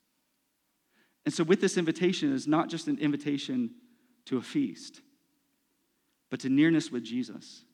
And 1.24 1.34
so, 1.34 1.44
with 1.44 1.60
this 1.60 1.76
invitation, 1.76 2.32
is 2.32 2.46
not 2.46 2.68
just 2.68 2.88
an 2.88 2.98
invitation 2.98 3.70
to 4.26 4.38
a 4.38 4.42
feast, 4.42 5.00
but 6.30 6.40
to 6.40 6.48
nearness 6.48 6.90
with 6.90 7.02
Jesus. 7.02 7.64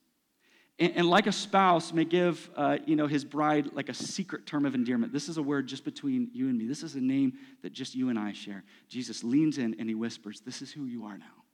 And, 0.79 0.93
and 0.97 1.09
like 1.09 1.27
a 1.27 1.33
spouse 1.33 1.93
may 1.93 2.05
give, 2.05 2.51
uh, 2.57 2.79
you 2.87 2.97
know, 2.97 3.07
his 3.07 3.25
bride 3.25 3.71
like 3.73 3.89
a 3.89 3.95
secret 3.95 4.47
term 4.47 4.67
of 4.67 4.75
endearment. 4.75 5.13
This 5.13 5.29
is 5.29 5.37
a 5.37 5.43
word 5.43 5.67
just 5.67 5.85
between 5.85 6.31
you 6.33 6.49
and 6.49 6.59
me. 6.59 6.67
This 6.67 6.83
is 6.83 6.97
a 6.97 7.01
name 7.01 7.35
that 7.63 7.73
just 7.73 7.95
you 7.95 8.11
and 8.11 8.19
I 8.19 8.33
share. 8.33 8.65
Jesus 8.89 9.25
leans 9.25 9.59
in 9.59 9.77
and 9.79 9.89
he 9.89 9.95
whispers, 9.95 10.41
"This 10.41 10.61
is 10.61 10.73
who 10.73 10.85
you 10.85 11.05
are 11.05 11.17
now. 11.17 11.45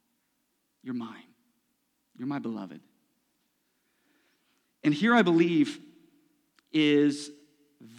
You're 0.81 0.93
mine. 0.93 1.23
You're 2.17 2.27
my 2.27 2.39
beloved." 2.39 2.81
And 4.83 4.93
here, 4.93 5.15
I 5.15 5.21
believe, 5.21 5.79
is 6.73 7.31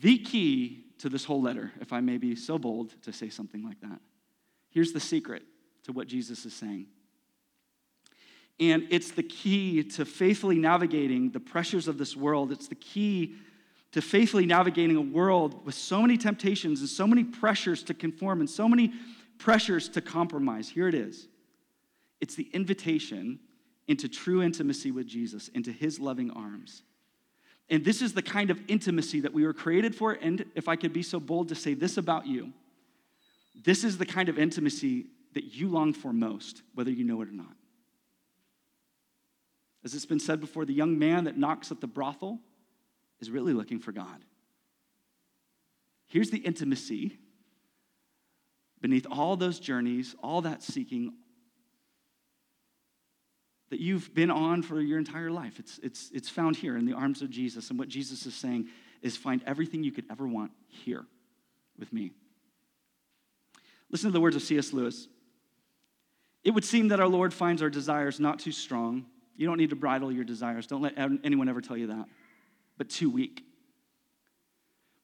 the 0.02 0.18
key 0.18 0.83
to 0.98 1.08
this 1.08 1.24
whole 1.24 1.42
letter, 1.42 1.72
if 1.80 1.92
I 1.92 2.00
may 2.00 2.18
be 2.18 2.36
so 2.36 2.58
bold 2.58 2.94
to 3.02 3.12
say 3.12 3.28
something 3.28 3.62
like 3.62 3.80
that. 3.80 4.00
Here's 4.70 4.92
the 4.92 5.00
secret 5.00 5.42
to 5.84 5.92
what 5.92 6.06
Jesus 6.06 6.44
is 6.46 6.54
saying. 6.54 6.86
And 8.60 8.86
it's 8.90 9.10
the 9.10 9.22
key 9.22 9.82
to 9.82 10.04
faithfully 10.04 10.58
navigating 10.58 11.30
the 11.30 11.40
pressures 11.40 11.88
of 11.88 11.98
this 11.98 12.16
world. 12.16 12.52
It's 12.52 12.68
the 12.68 12.76
key 12.76 13.34
to 13.92 14.00
faithfully 14.00 14.46
navigating 14.46 14.96
a 14.96 15.00
world 15.00 15.64
with 15.64 15.74
so 15.74 16.02
many 16.02 16.16
temptations 16.16 16.80
and 16.80 16.88
so 16.88 17.06
many 17.06 17.24
pressures 17.24 17.82
to 17.84 17.94
conform 17.94 18.40
and 18.40 18.50
so 18.50 18.68
many 18.68 18.92
pressures 19.38 19.88
to 19.90 20.00
compromise. 20.00 20.68
Here 20.68 20.88
it 20.88 20.94
is 20.94 21.28
it's 22.20 22.34
the 22.34 22.48
invitation 22.52 23.38
into 23.86 24.08
true 24.08 24.42
intimacy 24.42 24.90
with 24.90 25.06
Jesus, 25.06 25.48
into 25.48 25.70
his 25.70 26.00
loving 26.00 26.30
arms. 26.30 26.82
And 27.70 27.84
this 27.84 28.02
is 28.02 28.12
the 28.12 28.22
kind 28.22 28.50
of 28.50 28.60
intimacy 28.68 29.20
that 29.20 29.32
we 29.32 29.44
were 29.44 29.54
created 29.54 29.94
for. 29.94 30.12
And 30.12 30.44
if 30.54 30.68
I 30.68 30.76
could 30.76 30.92
be 30.92 31.02
so 31.02 31.18
bold 31.18 31.48
to 31.48 31.54
say 31.54 31.74
this 31.74 31.96
about 31.96 32.26
you, 32.26 32.52
this 33.64 33.84
is 33.84 33.98
the 33.98 34.06
kind 34.06 34.28
of 34.28 34.38
intimacy 34.38 35.06
that 35.34 35.54
you 35.54 35.68
long 35.68 35.92
for 35.92 36.12
most, 36.12 36.62
whether 36.74 36.90
you 36.90 37.04
know 37.04 37.22
it 37.22 37.28
or 37.28 37.32
not. 37.32 37.56
As 39.84 39.94
it's 39.94 40.06
been 40.06 40.20
said 40.20 40.40
before, 40.40 40.64
the 40.64 40.74
young 40.74 40.98
man 40.98 41.24
that 41.24 41.36
knocks 41.36 41.70
at 41.70 41.80
the 41.80 41.86
brothel 41.86 42.40
is 43.20 43.30
really 43.30 43.52
looking 43.52 43.78
for 43.78 43.92
God. 43.92 44.24
Here's 46.06 46.30
the 46.30 46.38
intimacy 46.38 47.18
beneath 48.80 49.06
all 49.10 49.36
those 49.36 49.58
journeys, 49.58 50.14
all 50.22 50.42
that 50.42 50.62
seeking 50.62 51.14
that 53.70 53.80
you've 53.80 54.14
been 54.14 54.30
on 54.30 54.62
for 54.62 54.80
your 54.80 54.98
entire 54.98 55.30
life. 55.30 55.58
It's, 55.58 55.80
it's, 55.82 56.10
it's 56.12 56.28
found 56.28 56.56
here 56.56 56.76
in 56.76 56.86
the 56.86 56.92
arms 56.92 57.22
of 57.22 57.30
Jesus. 57.30 57.70
And 57.70 57.78
what 57.78 57.88
Jesus 57.88 58.26
is 58.26 58.34
saying 58.34 58.68
is 59.02 59.16
find 59.16 59.42
everything 59.46 59.82
you 59.82 59.92
could 59.92 60.04
ever 60.10 60.26
want 60.26 60.52
here 60.68 61.04
with 61.78 61.92
me. 61.92 62.12
Listen 63.90 64.10
to 64.10 64.12
the 64.12 64.20
words 64.20 64.36
of 64.36 64.42
C.S. 64.42 64.72
Lewis. 64.72 65.08
It 66.42 66.50
would 66.50 66.64
seem 66.64 66.88
that 66.88 67.00
our 67.00 67.08
Lord 67.08 67.32
finds 67.32 67.62
our 67.62 67.70
desires 67.70 68.20
not 68.20 68.38
too 68.38 68.52
strong. 68.52 69.06
You 69.36 69.46
don't 69.46 69.58
need 69.58 69.70
to 69.70 69.76
bridle 69.76 70.12
your 70.12 70.24
desires. 70.24 70.66
Don't 70.66 70.82
let 70.82 70.94
anyone 71.24 71.48
ever 71.48 71.60
tell 71.60 71.76
you 71.76 71.88
that. 71.88 72.06
But 72.76 72.90
too 72.90 73.10
weak. 73.10 73.42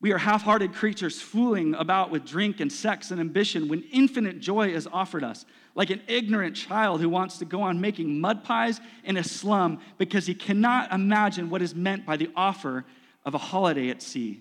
We 0.00 0.12
are 0.12 0.18
half 0.18 0.42
hearted 0.42 0.72
creatures 0.72 1.20
fooling 1.20 1.74
about 1.74 2.10
with 2.10 2.24
drink 2.24 2.60
and 2.60 2.72
sex 2.72 3.10
and 3.10 3.20
ambition 3.20 3.68
when 3.68 3.82
infinite 3.92 4.40
joy 4.40 4.68
is 4.68 4.88
offered 4.90 5.22
us, 5.22 5.44
like 5.74 5.90
an 5.90 6.00
ignorant 6.08 6.56
child 6.56 7.02
who 7.02 7.08
wants 7.10 7.38
to 7.38 7.44
go 7.44 7.60
on 7.62 7.80
making 7.80 8.18
mud 8.18 8.42
pies 8.42 8.80
in 9.04 9.18
a 9.18 9.24
slum 9.24 9.78
because 9.98 10.26
he 10.26 10.34
cannot 10.34 10.90
imagine 10.90 11.50
what 11.50 11.60
is 11.60 11.74
meant 11.74 12.06
by 12.06 12.16
the 12.16 12.30
offer 12.34 12.86
of 13.26 13.34
a 13.34 13.38
holiday 13.38 13.90
at 13.90 14.00
sea. 14.00 14.40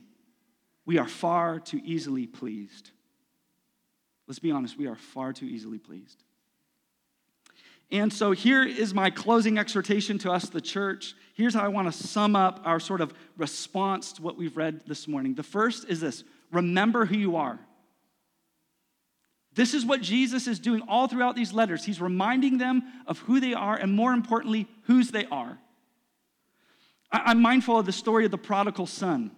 We 0.85 0.97
are 0.97 1.07
far 1.07 1.59
too 1.59 1.81
easily 1.83 2.25
pleased. 2.25 2.91
Let's 4.27 4.39
be 4.39 4.51
honest, 4.51 4.77
we 4.77 4.87
are 4.87 4.95
far 4.95 5.33
too 5.33 5.45
easily 5.45 5.77
pleased. 5.77 6.23
And 7.91 8.13
so 8.13 8.31
here 8.31 8.63
is 8.63 8.93
my 8.93 9.09
closing 9.09 9.57
exhortation 9.57 10.19
to 10.19 10.31
us, 10.31 10.47
the 10.49 10.61
church. 10.61 11.15
Here's 11.33 11.55
how 11.55 11.63
I 11.63 11.69
want 11.69 11.91
to 11.91 12.07
sum 12.07 12.35
up 12.35 12.61
our 12.63 12.79
sort 12.79 13.01
of 13.01 13.13
response 13.35 14.13
to 14.13 14.21
what 14.21 14.37
we've 14.37 14.55
read 14.55 14.81
this 14.85 15.07
morning. 15.07 15.33
The 15.33 15.43
first 15.43 15.89
is 15.89 15.99
this 15.99 16.23
remember 16.51 17.05
who 17.05 17.17
you 17.17 17.35
are. 17.37 17.59
This 19.53 19.73
is 19.73 19.85
what 19.85 20.01
Jesus 20.01 20.47
is 20.47 20.59
doing 20.59 20.81
all 20.87 21.07
throughout 21.07 21.35
these 21.35 21.51
letters. 21.51 21.83
He's 21.83 21.99
reminding 21.99 22.59
them 22.59 22.83
of 23.07 23.19
who 23.19 23.39
they 23.39 23.53
are 23.55 23.75
and, 23.75 23.91
more 23.91 24.13
importantly, 24.13 24.67
whose 24.83 25.09
they 25.09 25.25
are. 25.25 25.57
I'm 27.11 27.41
mindful 27.41 27.79
of 27.79 27.87
the 27.87 27.91
story 27.91 28.25
of 28.25 28.31
the 28.31 28.37
prodigal 28.37 28.85
son. 28.85 29.31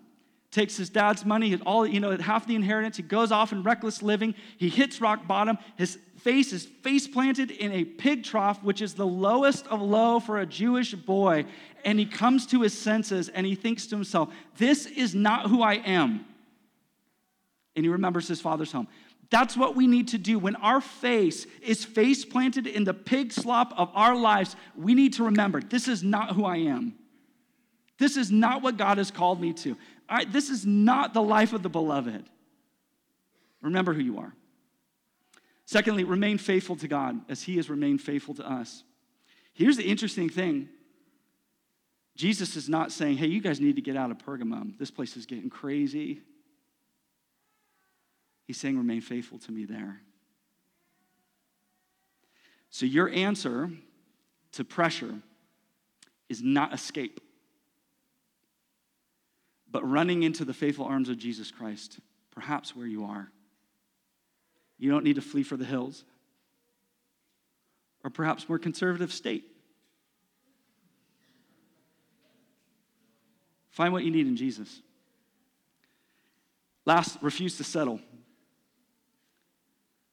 Takes 0.52 0.76
his 0.76 0.90
dad's 0.90 1.24
money, 1.26 1.58
all 1.66 1.88
you 1.88 2.02
know, 2.02 2.18
half 2.18 2.46
the 2.46 2.56
inheritance. 2.56 2.98
He 2.98 3.04
goes 3.04 3.32
off 3.32 3.54
in 3.54 3.64
reckless 3.64 4.04
living. 4.04 4.36
He 4.58 4.68
hits 4.68 5.00
rock 5.00 5.26
bottom. 5.26 5.58
His 5.78 5.98
face 6.18 6.52
is 6.52 6.66
face 6.66 7.08
planted 7.08 7.52
in 7.52 7.72
a 7.72 7.86
pig 7.86 8.26
trough, 8.26 8.62
which 8.62 8.82
is 8.82 8.94
the 8.94 9.08
lowest 9.08 9.66
of 9.68 9.82
low 9.82 10.20
for 10.20 10.40
a 10.40 10.46
Jewish 10.46 10.94
boy. 10.94 11.46
And 11.86 11.98
he 11.98 12.06
comes 12.06 12.46
to 12.48 12.62
his 12.62 12.78
senses 12.78 13.30
and 13.30 13.46
he 13.46 13.56
thinks 13.56 13.88
to 13.88 13.96
himself, 13.96 14.34
This 14.58 14.88
is 14.88 15.16
not 15.16 15.48
who 15.48 15.62
I 15.62 15.76
am. 15.76 16.26
And 17.78 17.86
he 17.86 17.90
remembers 17.90 18.28
his 18.28 18.42
father's 18.42 18.74
home. 18.74 18.90
That's 19.30 19.56
what 19.56 19.78
we 19.78 19.88
need 19.88 20.10
to 20.10 20.18
do. 20.18 20.38
When 20.38 20.58
our 20.58 20.82
face 20.82 21.48
is 21.62 21.86
face 21.86 22.26
planted 22.26 22.68
in 22.68 22.84
the 22.84 22.94
pig 22.94 23.32
slop 23.32 23.74
of 23.78 23.90
our 23.94 24.18
lives, 24.18 24.58
we 24.76 24.94
need 24.94 25.14
to 25.14 25.24
remember 25.24 25.62
this 25.62 25.88
is 25.88 26.04
not 26.04 26.36
who 26.36 26.44
I 26.44 26.58
am. 26.58 26.96
This 28.02 28.18
is 28.18 28.32
not 28.32 28.64
what 28.64 28.78
God 28.78 28.98
has 28.98 29.12
called 29.12 29.40
me 29.40 29.54
to. 29.54 29.78
I, 30.10 30.26
this 30.26 30.50
is 30.50 30.66
not 30.66 31.14
the 31.14 31.22
life 31.22 31.54
of 31.54 31.62
the 31.62 31.70
beloved. 31.70 32.28
Remember 33.62 33.94
who 33.94 34.02
you 34.02 34.18
are. 34.18 34.34
Secondly, 35.68 36.04
remain 36.04 36.40
faithful 36.40 36.76
to 36.78 36.88
God 36.88 37.22
as 37.30 37.44
He 37.44 37.58
has 37.58 37.70
remained 37.70 38.02
faithful 38.02 38.34
to 38.34 38.50
us. 38.50 38.84
Here's 39.54 39.78
the 39.78 39.84
interesting 39.84 40.30
thing 40.30 40.68
Jesus 42.16 42.56
is 42.56 42.68
not 42.68 42.92
saying, 42.92 43.18
hey, 43.18 43.28
you 43.28 43.40
guys 43.40 43.62
need 43.62 43.76
to 43.76 43.84
get 43.84 43.96
out 43.96 44.10
of 44.10 44.18
Pergamum. 44.18 44.80
This 44.80 44.90
place 44.90 45.16
is 45.16 45.28
getting 45.28 45.52
crazy. 45.52 46.22
He's 48.48 48.58
saying, 48.58 48.80
remain 48.80 49.02
faithful 49.02 49.38
to 49.38 49.52
me 49.52 49.66
there. 49.66 50.02
So, 52.72 52.88
your 52.88 53.10
answer 53.10 53.70
to 54.54 54.64
pressure 54.64 55.20
is 56.30 56.42
not 56.42 56.74
escape, 56.74 57.22
but 59.72 59.90
running 59.90 60.24
into 60.24 60.46
the 60.46 60.54
faithful 60.54 60.86
arms 60.86 61.10
of 61.10 61.18
Jesus 61.18 61.52
Christ, 61.52 62.00
perhaps 62.32 62.76
where 62.76 62.88
you 62.88 63.06
are. 63.06 63.32
You 64.78 64.92
don't 64.92 65.04
need 65.04 65.16
to 65.16 65.22
flee 65.22 65.44
for 65.44 65.58
the 65.58 65.66
hills 65.66 66.04
or 68.04 68.10
perhaps 68.10 68.50
more 68.50 68.60
conservative 68.60 69.14
state. 69.14 69.46
Find 73.70 73.94
what 73.94 74.04
you 74.04 74.12
need 74.12 74.28
in 74.28 74.36
Jesus. 74.36 74.82
Last, 76.86 77.18
refuse 77.22 77.58
to 77.58 77.64
settle. 77.64 78.02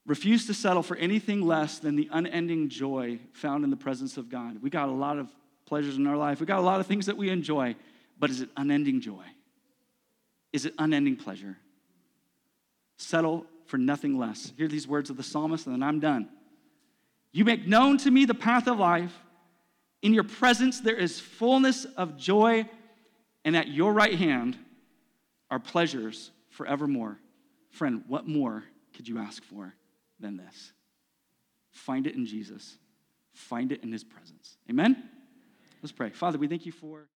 Refuse 0.06 0.46
to 0.46 0.54
settle 0.54 0.82
for 0.82 0.96
anything 0.96 1.42
less 1.42 1.78
than 1.78 1.96
the 1.96 2.08
unending 2.12 2.68
joy 2.68 3.18
found 3.32 3.64
in 3.64 3.70
the 3.70 3.76
presence 3.76 4.16
of 4.16 4.28
God. 4.28 4.62
We 4.62 4.70
got 4.70 4.88
a 4.88 4.92
lot 4.92 5.18
of 5.18 5.30
pleasures 5.66 5.96
in 5.96 6.06
our 6.06 6.16
life, 6.16 6.40
we 6.40 6.46
got 6.46 6.60
a 6.60 6.62
lot 6.62 6.80
of 6.80 6.86
things 6.86 7.06
that 7.06 7.16
we 7.16 7.28
enjoy, 7.28 7.76
but 8.18 8.30
is 8.30 8.40
it 8.40 8.48
unending 8.56 9.00
joy? 9.00 9.24
Is 10.52 10.64
it 10.64 10.74
unending 10.78 11.16
pleasure? 11.16 11.56
Settle 12.96 13.46
for 13.66 13.78
nothing 13.78 14.18
less. 14.18 14.52
Hear 14.56 14.68
these 14.68 14.88
words 14.88 15.10
of 15.10 15.16
the 15.16 15.22
psalmist, 15.22 15.66
and 15.66 15.74
then 15.74 15.82
I'm 15.82 16.00
done. 16.00 16.28
You 17.32 17.44
make 17.44 17.66
known 17.66 17.98
to 17.98 18.10
me 18.10 18.24
the 18.24 18.34
path 18.34 18.66
of 18.66 18.78
life. 18.78 19.12
In 20.00 20.14
your 20.14 20.24
presence 20.24 20.80
there 20.80 20.96
is 20.96 21.20
fullness 21.20 21.84
of 21.84 22.16
joy, 22.16 22.68
and 23.44 23.56
at 23.56 23.68
your 23.68 23.92
right 23.92 24.14
hand 24.14 24.56
are 25.50 25.58
pleasures 25.58 26.30
forevermore. 26.50 27.18
Friend, 27.70 28.02
what 28.08 28.26
more 28.26 28.64
could 28.96 29.06
you 29.06 29.18
ask 29.18 29.42
for 29.42 29.74
than 30.18 30.36
this? 30.36 30.72
Find 31.70 32.06
it 32.06 32.14
in 32.14 32.26
Jesus, 32.26 32.78
find 33.32 33.70
it 33.70 33.82
in 33.82 33.92
his 33.92 34.02
presence. 34.02 34.56
Amen? 34.68 35.10
Let's 35.82 35.92
pray. 35.92 36.10
Father, 36.10 36.38
we 36.38 36.48
thank 36.48 36.66
you 36.66 36.72
for. 36.72 37.08